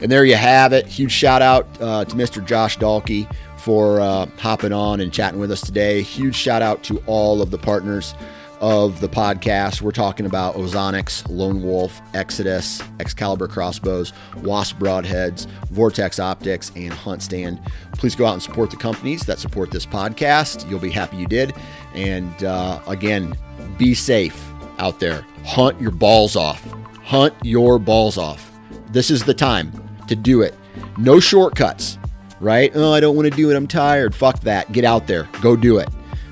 [0.00, 0.86] And there you have it.
[0.86, 2.44] Huge shout out uh, to Mr.
[2.44, 6.02] Josh Dahlke for uh, hopping on and chatting with us today.
[6.02, 8.14] Huge shout out to all of the partners
[8.60, 9.82] of the podcast.
[9.82, 17.22] We're talking about Ozonics, Lone Wolf, Exodus, Excalibur crossbows, Wasp broadheads, Vortex optics, and Hunt
[17.22, 17.60] Stand.
[17.92, 20.68] Please go out and support the companies that support this podcast.
[20.68, 21.54] You'll be happy you did.
[21.94, 23.36] And uh, again,
[23.76, 25.24] be safe out there.
[25.44, 26.64] Hunt your balls off.
[27.02, 28.50] Hunt your balls off.
[28.90, 29.72] This is the time
[30.08, 30.54] to do it.
[30.96, 31.98] No shortcuts,
[32.40, 32.72] right?
[32.74, 33.56] Oh, I don't want to do it.
[33.56, 34.14] I'm tired.
[34.14, 34.70] Fuck that.
[34.72, 35.28] Get out there.
[35.40, 35.88] Go do it.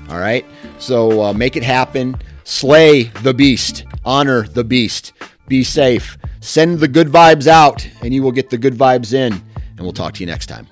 [0.09, 0.45] All right.
[0.79, 2.15] So uh, make it happen.
[2.43, 3.85] Slay the beast.
[4.05, 5.13] Honor the beast.
[5.47, 6.17] Be safe.
[6.39, 9.33] Send the good vibes out, and you will get the good vibes in.
[9.33, 10.67] And we'll talk to you next time.